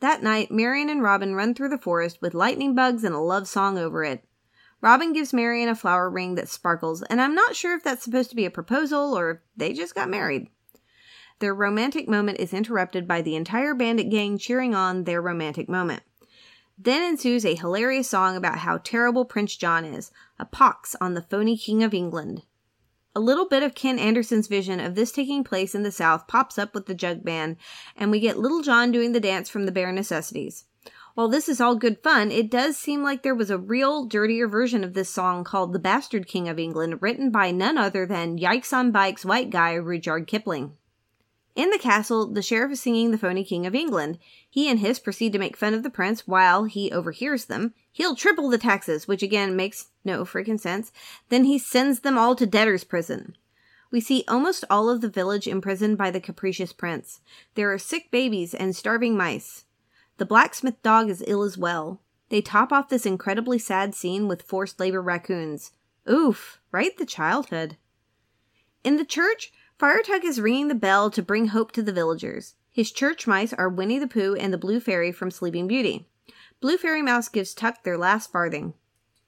That 0.00 0.22
night, 0.22 0.50
Marian 0.50 0.90
and 0.90 1.02
Robin 1.02 1.34
run 1.34 1.54
through 1.54 1.70
the 1.70 1.78
forest 1.78 2.20
with 2.20 2.34
lightning 2.34 2.74
bugs 2.74 3.04
and 3.04 3.14
a 3.14 3.18
love 3.18 3.48
song 3.48 3.78
over 3.78 4.04
it. 4.04 4.24
Robin 4.80 5.12
gives 5.12 5.32
Marian 5.32 5.68
a 5.68 5.74
flower 5.74 6.08
ring 6.08 6.36
that 6.36 6.48
sparkles, 6.48 7.02
and 7.02 7.20
I'm 7.20 7.34
not 7.34 7.56
sure 7.56 7.74
if 7.74 7.82
that's 7.82 8.04
supposed 8.04 8.30
to 8.30 8.36
be 8.36 8.44
a 8.44 8.50
proposal 8.50 9.18
or 9.18 9.30
if 9.30 9.38
they 9.56 9.72
just 9.72 9.94
got 9.94 10.08
married. 10.08 10.48
Their 11.40 11.54
romantic 11.54 12.08
moment 12.08 12.38
is 12.38 12.52
interrupted 12.52 13.08
by 13.08 13.22
the 13.22 13.34
entire 13.34 13.74
bandit 13.74 14.10
gang 14.10 14.38
cheering 14.38 14.74
on 14.74 15.04
their 15.04 15.22
romantic 15.22 15.68
moment. 15.68 16.02
Then 16.80 17.02
ensues 17.02 17.44
a 17.44 17.56
hilarious 17.56 18.08
song 18.08 18.36
about 18.36 18.58
how 18.58 18.78
terrible 18.78 19.24
Prince 19.24 19.56
John 19.56 19.84
is, 19.84 20.12
a 20.38 20.44
pox 20.44 20.94
on 21.00 21.14
the 21.14 21.22
phony 21.22 21.56
King 21.56 21.82
of 21.82 21.92
England. 21.92 22.42
A 23.16 23.20
little 23.20 23.48
bit 23.48 23.64
of 23.64 23.74
Ken 23.74 23.98
Anderson's 23.98 24.46
vision 24.46 24.78
of 24.78 24.94
this 24.94 25.10
taking 25.10 25.42
place 25.42 25.74
in 25.74 25.82
the 25.82 25.90
South 25.90 26.28
pops 26.28 26.56
up 26.56 26.74
with 26.74 26.86
the 26.86 26.94
jug 26.94 27.24
band, 27.24 27.56
and 27.96 28.12
we 28.12 28.20
get 28.20 28.38
Little 28.38 28.62
John 28.62 28.92
doing 28.92 29.10
the 29.10 29.18
dance 29.18 29.50
from 29.50 29.66
the 29.66 29.72
bare 29.72 29.90
necessities. 29.90 30.66
While 31.14 31.26
this 31.26 31.48
is 31.48 31.60
all 31.60 31.74
good 31.74 32.00
fun, 32.00 32.30
it 32.30 32.48
does 32.48 32.76
seem 32.76 33.02
like 33.02 33.24
there 33.24 33.34
was 33.34 33.50
a 33.50 33.58
real 33.58 34.04
dirtier 34.04 34.46
version 34.46 34.84
of 34.84 34.94
this 34.94 35.10
song 35.10 35.42
called 35.42 35.72
The 35.72 35.80
Bastard 35.80 36.28
King 36.28 36.48
of 36.48 36.60
England, 36.60 37.02
written 37.02 37.32
by 37.32 37.50
none 37.50 37.76
other 37.76 38.06
than 38.06 38.38
Yikes 38.38 38.72
on 38.72 38.92
Bikes 38.92 39.24
white 39.24 39.50
guy 39.50 39.74
Rudyard 39.74 40.28
Kipling. 40.28 40.74
In 41.58 41.70
the 41.70 41.78
castle, 41.78 42.28
the 42.28 42.40
sheriff 42.40 42.70
is 42.70 42.80
singing 42.80 43.10
the 43.10 43.18
phony 43.18 43.42
King 43.42 43.66
of 43.66 43.74
England. 43.74 44.20
He 44.48 44.70
and 44.70 44.78
his 44.78 45.00
proceed 45.00 45.32
to 45.32 45.40
make 45.40 45.56
fun 45.56 45.74
of 45.74 45.82
the 45.82 45.90
prince 45.90 46.24
while 46.24 46.66
he 46.66 46.92
overhears 46.92 47.46
them. 47.46 47.74
He'll 47.90 48.14
triple 48.14 48.48
the 48.48 48.58
taxes, 48.58 49.08
which 49.08 49.24
again 49.24 49.56
makes 49.56 49.88
no 50.04 50.24
freaking 50.24 50.60
sense. 50.60 50.92
Then 51.30 51.42
he 51.42 51.58
sends 51.58 51.98
them 51.98 52.16
all 52.16 52.36
to 52.36 52.46
debtor's 52.46 52.84
prison. 52.84 53.34
We 53.90 54.00
see 54.00 54.22
almost 54.28 54.64
all 54.70 54.88
of 54.88 55.00
the 55.00 55.08
village 55.08 55.48
imprisoned 55.48 55.98
by 55.98 56.12
the 56.12 56.20
capricious 56.20 56.72
prince. 56.72 57.22
There 57.56 57.72
are 57.72 57.78
sick 57.78 58.12
babies 58.12 58.54
and 58.54 58.76
starving 58.76 59.16
mice. 59.16 59.64
The 60.18 60.26
blacksmith 60.26 60.80
dog 60.84 61.10
is 61.10 61.24
ill 61.26 61.42
as 61.42 61.58
well. 61.58 62.00
They 62.28 62.40
top 62.40 62.70
off 62.70 62.88
this 62.88 63.04
incredibly 63.04 63.58
sad 63.58 63.96
scene 63.96 64.28
with 64.28 64.42
forced 64.42 64.78
labor 64.78 65.02
raccoons. 65.02 65.72
Oof, 66.08 66.60
right 66.70 66.96
the 66.96 67.04
childhood. 67.04 67.76
In 68.84 68.94
the 68.94 69.04
church, 69.04 69.52
Tuck 69.78 70.24
is 70.24 70.40
ringing 70.40 70.68
the 70.68 70.74
bell 70.74 71.08
to 71.10 71.22
bring 71.22 71.48
hope 71.48 71.70
to 71.72 71.82
the 71.82 71.92
villagers. 71.92 72.54
His 72.70 72.90
church 72.90 73.26
mice 73.26 73.52
are 73.52 73.68
Winnie 73.68 73.98
the 73.98 74.08
Pooh 74.08 74.34
and 74.34 74.52
the 74.52 74.58
Blue 74.58 74.80
Fairy 74.80 75.12
from 75.12 75.30
Sleeping 75.30 75.68
Beauty. 75.68 76.08
Blue 76.60 76.76
Fairy 76.76 77.02
Mouse 77.02 77.28
gives 77.28 77.54
Tuck 77.54 77.84
their 77.84 77.96
last 77.96 78.32
farthing. 78.32 78.74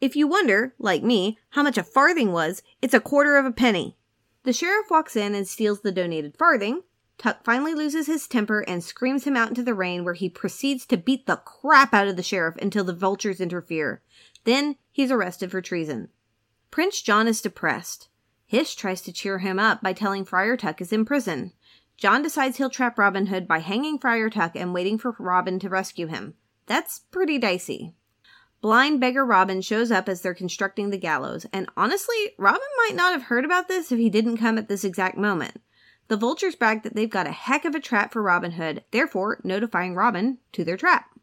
If 0.00 0.16
you 0.16 0.26
wonder, 0.26 0.74
like 0.78 1.02
me, 1.02 1.38
how 1.50 1.62
much 1.62 1.78
a 1.78 1.84
farthing 1.84 2.32
was, 2.32 2.62
it's 2.82 2.94
a 2.94 3.00
quarter 3.00 3.36
of 3.36 3.46
a 3.46 3.52
penny. 3.52 3.96
The 4.42 4.52
sheriff 4.52 4.90
walks 4.90 5.14
in 5.14 5.34
and 5.34 5.46
steals 5.46 5.82
the 5.82 5.92
donated 5.92 6.36
farthing. 6.36 6.82
Tuck 7.18 7.44
finally 7.44 7.74
loses 7.74 8.06
his 8.06 8.26
temper 8.26 8.64
and 8.66 8.82
screams 8.82 9.24
him 9.24 9.36
out 9.36 9.50
into 9.50 9.62
the 9.62 9.74
rain, 9.74 10.04
where 10.04 10.14
he 10.14 10.28
proceeds 10.28 10.86
to 10.86 10.96
beat 10.96 11.26
the 11.26 11.36
crap 11.36 11.92
out 11.92 12.08
of 12.08 12.16
the 12.16 12.22
sheriff 12.22 12.56
until 12.56 12.82
the 12.82 12.94
vultures 12.94 13.40
interfere. 13.40 14.02
Then 14.44 14.76
he's 14.90 15.12
arrested 15.12 15.50
for 15.50 15.60
treason. 15.60 16.08
Prince 16.70 17.02
John 17.02 17.28
is 17.28 17.42
depressed. 17.42 18.08
Hiss 18.50 18.74
tries 18.74 19.00
to 19.02 19.12
cheer 19.12 19.38
him 19.38 19.60
up 19.60 19.80
by 19.80 19.92
telling 19.92 20.24
Friar 20.24 20.56
Tuck 20.56 20.80
is 20.80 20.92
in 20.92 21.04
prison. 21.04 21.52
John 21.96 22.20
decides 22.20 22.56
he'll 22.56 22.68
trap 22.68 22.98
Robin 22.98 23.26
Hood 23.26 23.46
by 23.46 23.60
hanging 23.60 23.96
Friar 23.96 24.28
Tuck 24.28 24.56
and 24.56 24.74
waiting 24.74 24.98
for 24.98 25.14
Robin 25.20 25.60
to 25.60 25.68
rescue 25.68 26.08
him. 26.08 26.34
That's 26.66 26.98
pretty 27.12 27.38
dicey. 27.38 27.94
Blind 28.60 28.98
beggar 28.98 29.24
Robin 29.24 29.60
shows 29.60 29.92
up 29.92 30.08
as 30.08 30.20
they're 30.22 30.34
constructing 30.34 30.90
the 30.90 30.98
gallows, 30.98 31.46
and 31.52 31.68
honestly, 31.76 32.32
Robin 32.38 32.66
might 32.78 32.96
not 32.96 33.12
have 33.12 33.22
heard 33.22 33.44
about 33.44 33.68
this 33.68 33.92
if 33.92 34.00
he 34.00 34.10
didn't 34.10 34.38
come 34.38 34.58
at 34.58 34.68
this 34.68 34.82
exact 34.82 35.16
moment. 35.16 35.60
The 36.08 36.16
vultures 36.16 36.56
brag 36.56 36.82
that 36.82 36.96
they've 36.96 37.08
got 37.08 37.28
a 37.28 37.30
heck 37.30 37.64
of 37.64 37.76
a 37.76 37.80
trap 37.80 38.12
for 38.12 38.20
Robin 38.20 38.50
Hood, 38.50 38.82
therefore 38.90 39.38
notifying 39.44 39.94
Robin 39.94 40.38
to 40.54 40.64
their 40.64 40.76
trap. 40.76 41.16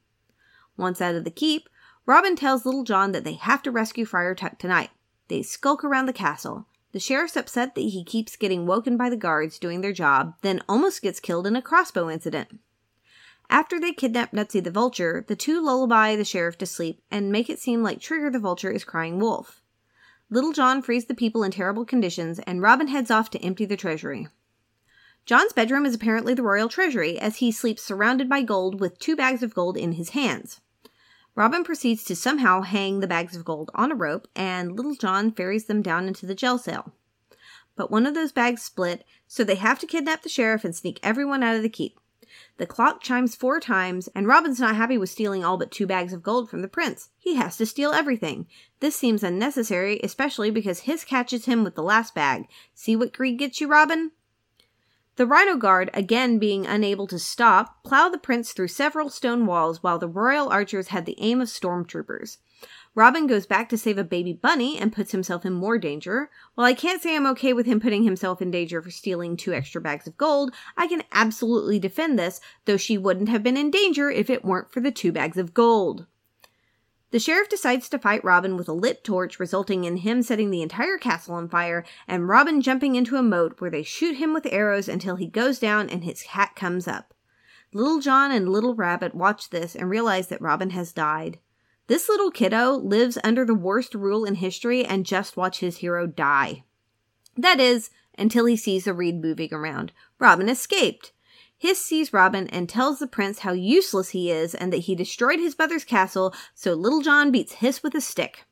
Once 0.77 1.01
out 1.01 1.15
of 1.15 1.25
the 1.25 1.31
keep, 1.31 1.67
Robin 2.05 2.37
tells 2.37 2.65
Little 2.65 2.85
John 2.85 3.11
that 3.11 3.25
they 3.25 3.33
have 3.33 3.61
to 3.63 3.71
rescue 3.71 4.05
Friar 4.05 4.33
Tuck 4.33 4.57
tonight. 4.57 4.91
They 5.27 5.41
skulk 5.41 5.83
around 5.83 6.05
the 6.05 6.13
castle. 6.13 6.67
The 6.97 7.01
sheriff's 7.01 7.37
upset 7.37 7.75
that 7.75 7.81
he 7.81 8.03
keeps 8.03 8.35
getting 8.35 8.65
woken 8.65 8.97
by 8.97 9.11
the 9.11 9.15
guards 9.15 9.59
doing 9.59 9.81
their 9.81 9.93
job, 9.93 10.33
then 10.41 10.63
almost 10.67 11.03
gets 11.03 11.19
killed 11.19 11.45
in 11.45 11.55
a 11.55 11.61
crossbow 11.61 12.09
incident. 12.09 12.57
After 13.51 13.79
they 13.79 13.93
kidnap 13.93 14.31
Nutsy 14.31 14.63
the 14.63 14.71
Vulture, 14.71 15.23
the 15.27 15.35
two 15.35 15.61
lullaby 15.61 16.15
the 16.15 16.25
sheriff 16.25 16.57
to 16.57 16.65
sleep 16.65 17.03
and 17.11 17.31
make 17.31 17.51
it 17.51 17.59
seem 17.59 17.83
like 17.83 18.01
Trigger 18.01 18.31
the 18.31 18.39
Vulture 18.39 18.71
is 18.71 18.83
crying 18.83 19.19
wolf. 19.19 19.61
Little 20.31 20.53
John 20.53 20.81
frees 20.81 21.05
the 21.05 21.13
people 21.13 21.43
in 21.43 21.51
terrible 21.51 21.85
conditions, 21.85 22.39
and 22.47 22.63
Robin 22.63 22.87
heads 22.87 23.11
off 23.11 23.29
to 23.29 23.41
empty 23.45 23.65
the 23.65 23.77
treasury. 23.77 24.29
John's 25.23 25.53
bedroom 25.53 25.85
is 25.85 25.93
apparently 25.93 26.33
the 26.33 26.41
royal 26.41 26.67
treasury, 26.67 27.19
as 27.19 27.35
he 27.35 27.51
sleeps 27.51 27.83
surrounded 27.83 28.27
by 28.27 28.41
gold 28.41 28.79
with 28.79 28.97
two 28.97 29.15
bags 29.15 29.43
of 29.43 29.53
gold 29.53 29.77
in 29.77 29.91
his 29.91 30.09
hands. 30.09 30.61
Robin 31.37 31.63
proceeds 31.63 32.03
to 32.03 32.15
somehow 32.15 32.61
hang 32.61 32.99
the 32.99 33.05
bags 33.05 33.35
of 33.35 33.45
gold 33.45 33.69
on 33.75 33.91
a 33.91 33.95
rope, 33.95 34.27
and 34.35 34.75
Little 34.75 34.95
John 34.95 35.31
ferries 35.31 35.65
them 35.65 35.83
down 35.83 36.07
into 36.07 36.25
the 36.25 36.33
jail 36.33 36.57
cell. 36.57 36.93
But 37.75 37.91
one 37.91 38.07
of 38.07 38.15
those 38.15 38.31
bags 38.31 38.63
split, 38.63 39.05
so 39.27 39.43
they 39.43 39.53
have 39.53 39.77
to 39.77 39.85
kidnap 39.85 40.23
the 40.23 40.29
sheriff 40.29 40.65
and 40.65 40.75
sneak 40.75 40.99
everyone 41.03 41.43
out 41.43 41.55
of 41.55 41.61
the 41.61 41.69
keep. 41.69 41.99
The 42.57 42.65
clock 42.65 43.03
chimes 43.03 43.35
four 43.35 43.59
times, 43.59 44.09
and 44.15 44.25
Robin's 44.25 44.59
not 44.59 44.75
happy 44.75 44.97
with 44.97 45.11
stealing 45.11 45.45
all 45.45 45.57
but 45.57 45.69
two 45.69 45.85
bags 45.85 46.11
of 46.11 46.23
gold 46.23 46.49
from 46.49 46.63
the 46.63 46.67
prince. 46.67 47.09
He 47.19 47.35
has 47.35 47.55
to 47.57 47.67
steal 47.67 47.91
everything. 47.91 48.47
This 48.79 48.95
seems 48.95 49.21
unnecessary, 49.23 49.99
especially 50.03 50.49
because 50.49 50.79
his 50.79 51.03
catches 51.03 51.45
him 51.45 51.63
with 51.63 51.75
the 51.75 51.83
last 51.83 52.15
bag. 52.15 52.47
See 52.73 52.95
what 52.95 53.13
greed 53.13 53.37
gets 53.37 53.61
you, 53.61 53.67
Robin? 53.67 54.09
The 55.17 55.25
Rhino 55.25 55.55
Guard, 55.55 55.89
again 55.95 56.37
being 56.37 56.67
unable 56.67 57.07
to 57.07 57.17
stop, 57.17 57.83
plow 57.83 58.07
the 58.07 58.19
prince 58.19 58.51
through 58.51 58.67
several 58.67 59.09
stone 59.09 59.47
walls 59.47 59.81
while 59.81 59.97
the 59.97 60.07
royal 60.07 60.47
archers 60.49 60.89
had 60.89 61.07
the 61.07 61.15
aim 61.17 61.41
of 61.41 61.47
stormtroopers. 61.47 62.37
Robin 62.93 63.25
goes 63.25 63.47
back 63.47 63.67
to 63.69 63.79
save 63.79 63.97
a 63.97 64.03
baby 64.03 64.31
bunny 64.31 64.77
and 64.77 64.93
puts 64.93 65.13
himself 65.13 65.43
in 65.43 65.53
more 65.53 65.79
danger. 65.79 66.29
While 66.53 66.67
I 66.67 66.75
can't 66.75 67.01
say 67.01 67.15
I'm 67.15 67.25
okay 67.27 67.51
with 67.51 67.65
him 67.65 67.79
putting 67.79 68.03
himself 68.03 68.43
in 68.43 68.51
danger 68.51 68.79
for 68.79 68.91
stealing 68.91 69.35
two 69.35 69.55
extra 69.55 69.81
bags 69.81 70.05
of 70.05 70.17
gold, 70.17 70.53
I 70.77 70.85
can 70.85 71.01
absolutely 71.11 71.79
defend 71.79 72.19
this, 72.19 72.39
though 72.65 72.77
she 72.77 72.95
wouldn't 72.95 73.29
have 73.29 73.41
been 73.41 73.57
in 73.57 73.71
danger 73.71 74.11
if 74.11 74.29
it 74.29 74.45
weren't 74.45 74.71
for 74.71 74.81
the 74.81 74.91
two 74.91 75.11
bags 75.11 75.37
of 75.37 75.55
gold. 75.55 76.05
The 77.11 77.19
sheriff 77.19 77.47
decides 77.47 77.87
to 77.89 77.99
fight 77.99 78.23
Robin 78.23 78.57
with 78.57 78.67
a 78.67 78.73
lit 78.73 79.03
torch, 79.03 79.39
resulting 79.39 79.85
in 79.85 79.97
him 79.97 80.21
setting 80.21 80.51
the 80.51 80.61
entire 80.61 80.97
castle 80.97 81.35
on 81.35 81.47
fire, 81.47 81.85
and 82.07 82.27
Robin 82.27 82.61
jumping 82.61 82.95
into 82.95 83.15
a 83.15 83.23
moat 83.23 83.61
where 83.61 83.71
they 83.71 83.83
shoot 83.83 84.17
him 84.17 84.33
with 84.33 84.45
arrows 84.51 84.89
until 84.89 85.15
he 85.15 85.27
goes 85.27 85.57
down 85.57 85.89
and 85.89 86.03
his 86.03 86.23
hat 86.23 86.55
comes 86.55 86.87
up. 86.87 87.13
Little 87.73 87.99
John 87.99 88.31
and 88.31 88.49
Little 88.49 88.75
Rabbit 88.75 89.15
watch 89.15 89.49
this 89.49 89.75
and 89.75 89.89
realize 89.89 90.27
that 90.27 90.41
Robin 90.41 90.71
has 90.71 90.91
died. 90.91 91.39
This 91.87 92.09
little 92.09 92.31
kiddo 92.31 92.71
lives 92.71 93.17
under 93.23 93.45
the 93.45 93.55
worst 93.55 93.95
rule 93.95 94.25
in 94.25 94.35
history 94.35 94.83
and 94.83 95.05
just 95.05 95.37
watch 95.37 95.59
his 95.59 95.77
hero 95.77 96.07
die. 96.07 96.65
That 97.37 97.61
is, 97.61 97.89
until 98.17 98.45
he 98.45 98.57
sees 98.57 98.83
the 98.83 98.93
reed 98.93 99.21
moving 99.21 99.53
around. 99.53 99.93
Robin 100.19 100.49
escaped. 100.49 101.13
Hiss 101.57 101.83
sees 101.83 102.13
Robin 102.13 102.47
and 102.47 102.69
tells 102.69 102.99
the 102.99 103.07
prince 103.07 103.39
how 103.39 103.51
useless 103.51 104.09
he 104.09 104.31
is 104.31 104.53
and 104.53 104.71
that 104.71 104.77
he 104.79 104.95
destroyed 104.95 105.39
his 105.39 105.57
mother's 105.57 105.83
castle, 105.83 106.33
so 106.53 106.73
Little 106.73 107.01
John 107.01 107.31
beats 107.31 107.53
Hiss 107.53 107.81
with 107.81 107.95
a 107.95 108.01
stick. 108.01 108.45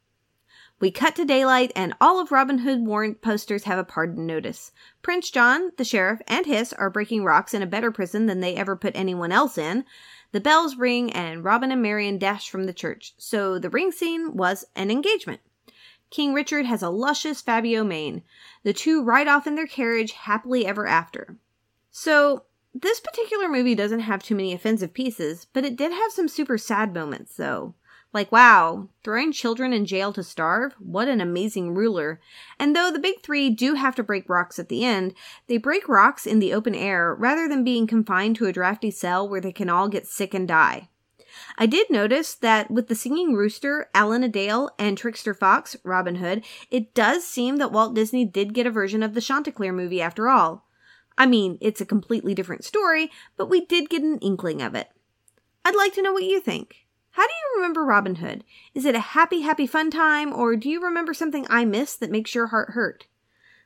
We 0.80 0.92
cut 0.92 1.16
to 1.16 1.24
daylight, 1.24 1.72
and 1.74 1.94
all 2.02 2.20
of 2.20 2.32
Robin 2.32 2.58
Hood 2.60 2.86
warrant 2.86 3.22
posters 3.22 3.64
have 3.64 3.80
a 3.80 3.84
pardon 3.84 4.26
notice. 4.26 4.74
Prince 5.02 5.32
John, 5.32 5.72
the 5.78 5.86
sheriff, 5.86 6.20
and 6.28 6.46
Hiss 6.46 6.74
are 6.74 6.90
breaking 6.90 7.24
rocks 7.24 7.54
in 7.54 7.62
a 7.62 7.68
better 7.68 7.92
prison 7.92 8.26
than 8.26 8.42
they 8.42 8.56
ever 8.56 8.76
put 8.76 8.96
anyone 8.96 9.32
else 9.32 9.58
in. 9.58 9.86
The 10.34 10.42
bells 10.42 10.76
ring, 10.76 11.14
and 11.14 11.46
Robin 11.46 11.72
and 11.72 11.82
Marian 11.82 12.18
dash 12.18 12.50
from 12.50 12.66
the 12.66 12.74
church, 12.74 13.14
so 13.18 13.58
the 13.58 13.70
ring 13.70 13.92
scene 13.94 14.36
was 14.36 14.66
an 14.76 14.92
engagement. 14.92 15.40
King 16.10 16.34
Richard 16.34 16.66
has 16.66 16.82
a 16.82 16.90
luscious 16.90 17.42
Fabio 17.42 17.84
mane. 17.84 18.24
The 18.64 18.74
two 18.74 19.02
ride 19.02 19.28
off 19.28 19.48
in 19.48 19.56
their 19.56 19.68
carriage 19.68 20.12
happily 20.12 20.66
ever 20.66 20.86
after. 20.86 21.38
So, 21.90 22.44
this 22.82 23.00
particular 23.00 23.48
movie 23.48 23.74
doesn't 23.74 24.02
have 24.02 24.22
too 24.22 24.36
many 24.36 24.54
offensive 24.54 24.94
pieces, 24.94 25.48
but 25.54 25.64
it 25.64 25.78
did 25.78 25.94
have 25.94 26.12
some 26.12 26.28
super 26.28 26.58
sad 26.58 26.94
moments, 26.94 27.38
though. 27.38 27.74
Like, 28.12 28.32
wow, 28.34 28.90
throwing 29.04 29.32
children 29.32 29.72
in 29.72 29.86
jail 29.86 30.12
to 30.14 30.24
starve? 30.24 30.74
What 30.80 31.08
an 31.08 31.22
amazing 31.22 31.74
ruler. 31.74 32.20
And 32.60 32.76
though 32.76 32.92
the 32.92 33.00
big 33.00 33.22
three 33.22 33.50
do 33.50 33.76
have 33.76 33.96
to 33.96 34.04
break 34.04 34.28
rocks 34.28 34.60
at 34.60 34.68
the 34.68 34.84
end, 34.84 35.14
they 35.48 35.58
break 35.58 35.88
rocks 35.88 36.26
in 36.26 36.40
the 36.40 36.54
open 36.54 36.76
air 36.76 37.16
rather 37.16 37.48
than 37.48 37.64
being 37.64 37.88
confined 37.88 38.36
to 38.38 38.46
a 38.46 38.54
drafty 38.54 38.92
cell 38.92 39.28
where 39.28 39.42
they 39.42 39.54
can 39.54 39.70
all 39.70 39.88
get 39.88 40.06
sick 40.06 40.34
and 40.34 40.48
die. 40.48 40.90
I 41.58 41.66
did 41.66 41.90
notice 41.90 42.36
that 42.36 42.70
with 42.70 42.88
the 42.88 42.96
Singing 42.96 43.36
Rooster, 43.36 43.90
Alan 43.94 44.24
a 44.24 44.30
Dale, 44.30 44.70
and 44.78 44.98
Trickster 44.98 45.34
Fox, 45.34 45.78
Robin 45.84 46.16
Hood, 46.16 46.44
it 46.72 46.94
does 46.94 47.26
seem 47.26 47.58
that 47.58 47.72
Walt 47.72 47.94
Disney 47.94 48.26
did 48.26 48.54
get 48.54 48.68
a 48.68 48.72
version 48.72 49.04
of 49.04 49.14
the 49.14 49.22
Chanticleer 49.22 49.72
movie 49.72 50.02
after 50.02 50.30
all. 50.30 50.65
I 51.18 51.26
mean, 51.26 51.58
it's 51.62 51.82
a 51.82 51.86
completely 51.86 52.34
different 52.34 52.64
story, 52.64 53.12
but 53.38 53.50
we 53.50 53.66
did 53.66 53.90
get 53.90 54.04
an 54.04 54.20
inkling 54.20 54.62
of 54.62 54.76
it. 54.76 54.90
I'd 55.64 55.76
like 55.76 55.94
to 55.94 56.02
know 56.02 56.14
what 56.14 56.24
you 56.24 56.40
think. 56.40 56.86
How 57.12 57.26
do 57.26 57.34
you 57.34 57.56
remember 57.56 57.86
Robin 57.86 58.16
Hood? 58.16 58.44
Is 58.74 58.84
it 58.84 58.94
a 58.94 59.00
happy, 59.00 59.42
happy 59.42 59.66
fun 59.66 59.90
time, 59.90 60.34
or 60.34 60.56
do 60.58 60.70
you 60.70 60.82
remember 60.82 61.14
something 61.14 61.48
I 61.50 61.64
missed 61.64 62.02
that 62.02 62.12
makes 62.12 62.36
your 62.36 62.48
heart 62.48 62.72
hurt? 62.72 63.06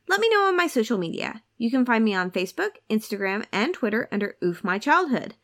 Let 0.08 0.20
me 0.20 0.30
know 0.30 0.48
on 0.48 0.56
my 0.56 0.68
social 0.68 0.98
media. 0.98 1.42
You 1.58 1.72
can 1.72 1.86
find 1.86 2.06
me 2.06 2.14
on 2.14 2.32
Facebook, 2.32 2.78
Instagram, 2.90 3.46
and 3.52 3.74
Twitter 3.74 4.08
under 4.12 4.38
Oof 4.44 4.64
My 4.64 4.78
Childhood. 4.78 5.36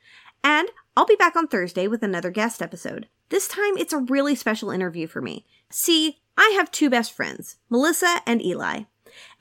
And 0.43 0.69
I'll 0.95 1.05
be 1.05 1.15
back 1.15 1.35
on 1.35 1.47
Thursday 1.47 1.87
with 1.87 2.03
another 2.03 2.29
guest 2.29 2.61
episode. 2.61 3.07
This 3.29 3.47
time 3.47 3.75
it's 3.77 3.93
a 3.93 3.97
really 3.97 4.35
special 4.35 4.69
interview 4.69 5.07
for 5.07 5.21
me. 5.21 5.45
See, 5.71 6.19
I 6.37 6.53
have 6.55 6.69
two 6.69 6.89
best 6.89 7.11
friends, 7.11 7.57
Melissa 7.69 8.21
and 8.27 8.41
Eli, 8.43 8.83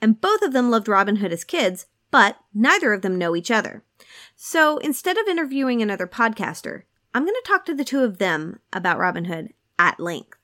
and 0.01 0.19
both 0.19 0.41
of 0.41 0.53
them 0.53 0.71
loved 0.71 0.87
Robin 0.87 1.17
Hood 1.17 1.31
as 1.31 1.43
kids, 1.43 1.85
but 2.15 2.37
neither 2.53 2.93
of 2.93 3.01
them 3.01 3.17
know 3.17 3.35
each 3.35 3.51
other. 3.51 3.83
So 4.37 4.77
instead 4.77 5.17
of 5.17 5.27
interviewing 5.27 5.81
another 5.81 6.07
podcaster, 6.07 6.83
I'm 7.13 7.23
going 7.23 7.35
to 7.35 7.43
talk 7.45 7.65
to 7.65 7.75
the 7.75 7.83
two 7.83 8.05
of 8.05 8.19
them 8.19 8.59
about 8.71 8.99
Robin 8.99 9.25
Hood 9.25 9.49
at 9.77 9.99
length. 9.99 10.37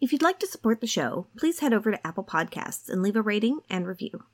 If 0.00 0.12
you'd 0.12 0.22
like 0.22 0.38
to 0.38 0.46
support 0.46 0.80
the 0.80 0.86
show, 0.86 1.26
please 1.36 1.58
head 1.58 1.72
over 1.72 1.90
to 1.90 2.06
Apple 2.06 2.22
Podcasts 2.22 2.88
and 2.88 3.02
leave 3.02 3.16
a 3.16 3.20
rating 3.20 3.62
and 3.68 3.84
review. 3.84 4.26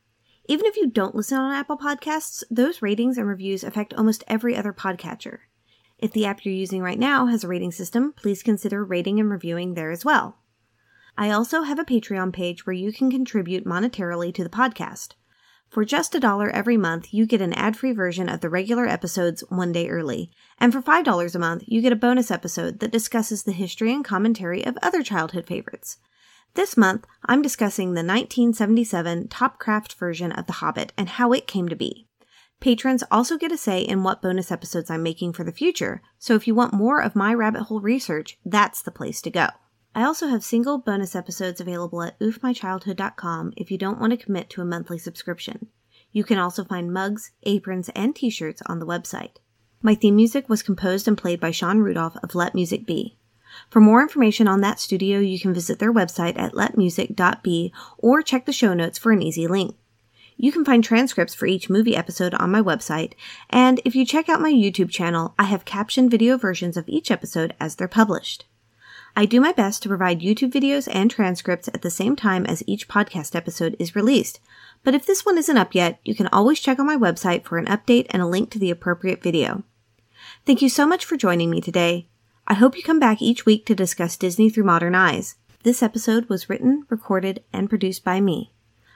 Even 0.46 0.66
if 0.66 0.76
you 0.76 0.90
don't 0.90 1.14
listen 1.14 1.38
on 1.38 1.54
Apple 1.54 1.78
Podcasts, 1.78 2.44
those 2.50 2.82
ratings 2.82 3.16
and 3.16 3.26
reviews 3.26 3.64
affect 3.64 3.94
almost 3.94 4.22
every 4.28 4.54
other 4.54 4.74
podcatcher. 4.74 5.38
If 5.96 6.12
the 6.12 6.26
app 6.26 6.44
you're 6.44 6.54
using 6.54 6.82
right 6.82 6.98
now 6.98 7.28
has 7.28 7.44
a 7.44 7.48
rating 7.48 7.72
system, 7.72 8.12
please 8.14 8.42
consider 8.42 8.84
rating 8.84 9.18
and 9.18 9.30
reviewing 9.30 9.72
there 9.72 9.90
as 9.90 10.04
well. 10.04 10.36
I 11.16 11.30
also 11.30 11.62
have 11.62 11.78
a 11.78 11.84
Patreon 11.86 12.30
page 12.34 12.66
where 12.66 12.74
you 12.74 12.92
can 12.92 13.10
contribute 13.10 13.64
monetarily 13.64 14.34
to 14.34 14.44
the 14.44 14.50
podcast. 14.50 15.14
For 15.72 15.86
just 15.86 16.14
a 16.14 16.20
dollar 16.20 16.50
every 16.50 16.76
month, 16.76 17.14
you 17.14 17.24
get 17.24 17.40
an 17.40 17.54
ad 17.54 17.78
free 17.78 17.92
version 17.92 18.28
of 18.28 18.42
the 18.42 18.50
regular 18.50 18.86
episodes 18.86 19.42
one 19.48 19.72
day 19.72 19.88
early. 19.88 20.30
And 20.58 20.70
for 20.70 20.82
$5 20.82 21.34
a 21.34 21.38
month, 21.38 21.64
you 21.66 21.80
get 21.80 21.94
a 21.94 21.96
bonus 21.96 22.30
episode 22.30 22.80
that 22.80 22.92
discusses 22.92 23.42
the 23.42 23.52
history 23.52 23.90
and 23.90 24.04
commentary 24.04 24.66
of 24.66 24.76
other 24.82 25.02
childhood 25.02 25.46
favorites. 25.46 25.96
This 26.52 26.76
month, 26.76 27.06
I'm 27.24 27.40
discussing 27.40 27.94
the 27.94 28.04
1977 28.04 29.28
Topcraft 29.28 29.94
version 29.94 30.30
of 30.32 30.46
The 30.46 30.60
Hobbit 30.60 30.92
and 30.98 31.08
how 31.08 31.32
it 31.32 31.46
came 31.46 31.70
to 31.70 31.74
be. 31.74 32.06
Patrons 32.60 33.02
also 33.10 33.38
get 33.38 33.50
a 33.50 33.56
say 33.56 33.80
in 33.80 34.02
what 34.02 34.20
bonus 34.20 34.52
episodes 34.52 34.90
I'm 34.90 35.02
making 35.02 35.32
for 35.32 35.42
the 35.42 35.52
future, 35.52 36.02
so 36.18 36.34
if 36.34 36.46
you 36.46 36.54
want 36.54 36.74
more 36.74 37.00
of 37.00 37.16
my 37.16 37.32
rabbit 37.32 37.62
hole 37.62 37.80
research, 37.80 38.36
that's 38.44 38.82
the 38.82 38.90
place 38.90 39.22
to 39.22 39.30
go. 39.30 39.46
I 39.94 40.04
also 40.04 40.28
have 40.28 40.42
single 40.42 40.78
bonus 40.78 41.14
episodes 41.14 41.60
available 41.60 42.02
at 42.02 42.18
oofmychildhood.com 42.18 43.52
if 43.58 43.70
you 43.70 43.76
don't 43.76 44.00
want 44.00 44.12
to 44.12 44.24
commit 44.24 44.48
to 44.50 44.62
a 44.62 44.64
monthly 44.64 44.98
subscription. 44.98 45.68
You 46.12 46.24
can 46.24 46.38
also 46.38 46.64
find 46.64 46.92
mugs, 46.92 47.32
aprons, 47.42 47.90
and 47.94 48.16
t-shirts 48.16 48.62
on 48.66 48.78
the 48.78 48.86
website. 48.86 49.36
My 49.82 49.94
theme 49.94 50.16
music 50.16 50.48
was 50.48 50.62
composed 50.62 51.08
and 51.08 51.18
played 51.18 51.40
by 51.40 51.50
Sean 51.50 51.80
Rudolph 51.80 52.16
of 52.22 52.34
Let 52.34 52.54
Music 52.54 52.86
Be. 52.86 53.18
For 53.68 53.80
more 53.80 54.00
information 54.00 54.48
on 54.48 54.62
that 54.62 54.80
studio, 54.80 55.18
you 55.18 55.38
can 55.38 55.52
visit 55.52 55.78
their 55.78 55.92
website 55.92 56.38
at 56.38 56.52
letmusic.be 56.52 57.72
or 57.98 58.22
check 58.22 58.46
the 58.46 58.52
show 58.52 58.72
notes 58.72 58.98
for 58.98 59.12
an 59.12 59.20
easy 59.20 59.46
link. 59.46 59.76
You 60.38 60.52
can 60.52 60.64
find 60.64 60.82
transcripts 60.82 61.34
for 61.34 61.46
each 61.46 61.68
movie 61.68 61.96
episode 61.96 62.32
on 62.34 62.50
my 62.50 62.62
website, 62.62 63.12
and 63.50 63.80
if 63.84 63.94
you 63.94 64.06
check 64.06 64.30
out 64.30 64.40
my 64.40 64.50
YouTube 64.50 64.90
channel, 64.90 65.34
I 65.38 65.44
have 65.44 65.66
captioned 65.66 66.10
video 66.10 66.38
versions 66.38 66.78
of 66.78 66.88
each 66.88 67.10
episode 67.10 67.54
as 67.60 67.76
they're 67.76 67.88
published. 67.88 68.46
I 69.14 69.26
do 69.26 69.42
my 69.42 69.52
best 69.52 69.82
to 69.82 69.88
provide 69.88 70.20
YouTube 70.20 70.52
videos 70.52 70.88
and 70.90 71.10
transcripts 71.10 71.68
at 71.68 71.82
the 71.82 71.90
same 71.90 72.16
time 72.16 72.46
as 72.46 72.64
each 72.66 72.88
podcast 72.88 73.36
episode 73.36 73.76
is 73.78 73.94
released, 73.94 74.40
but 74.84 74.94
if 74.94 75.04
this 75.04 75.26
one 75.26 75.36
isn't 75.36 75.56
up 75.56 75.74
yet, 75.74 76.00
you 76.02 76.14
can 76.14 76.28
always 76.28 76.60
check 76.60 76.78
on 76.78 76.86
my 76.86 76.96
website 76.96 77.44
for 77.44 77.58
an 77.58 77.66
update 77.66 78.06
and 78.10 78.22
a 78.22 78.26
link 78.26 78.50
to 78.50 78.58
the 78.58 78.70
appropriate 78.70 79.22
video. 79.22 79.64
Thank 80.46 80.62
you 80.62 80.70
so 80.70 80.86
much 80.86 81.04
for 81.04 81.18
joining 81.18 81.50
me 81.50 81.60
today. 81.60 82.08
I 82.48 82.54
hope 82.54 82.74
you 82.74 82.82
come 82.82 82.98
back 82.98 83.20
each 83.20 83.44
week 83.44 83.66
to 83.66 83.74
discuss 83.74 84.16
Disney 84.16 84.48
through 84.48 84.64
modern 84.64 84.94
eyes. 84.94 85.36
This 85.62 85.82
episode 85.82 86.28
was 86.30 86.48
written, 86.48 86.86
recorded, 86.88 87.44
and 87.52 87.68
produced 87.68 88.02
by 88.02 88.20
me. 88.20 88.52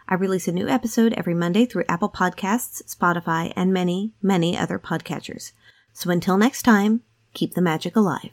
I 0.08 0.14
release 0.14 0.48
a 0.48 0.52
new 0.52 0.66
episode 0.66 1.12
every 1.12 1.34
Monday 1.34 1.66
through 1.66 1.84
Apple 1.88 2.10
Podcasts, 2.10 2.82
Spotify, 2.84 3.52
and 3.54 3.72
many, 3.72 4.12
many 4.22 4.56
other 4.56 4.78
podcatchers. 4.78 5.52
So 5.92 6.10
until 6.10 6.38
next 6.38 6.62
time, 6.62 7.02
keep 7.34 7.54
the 7.54 7.60
magic 7.60 7.96
alive. 7.96 8.32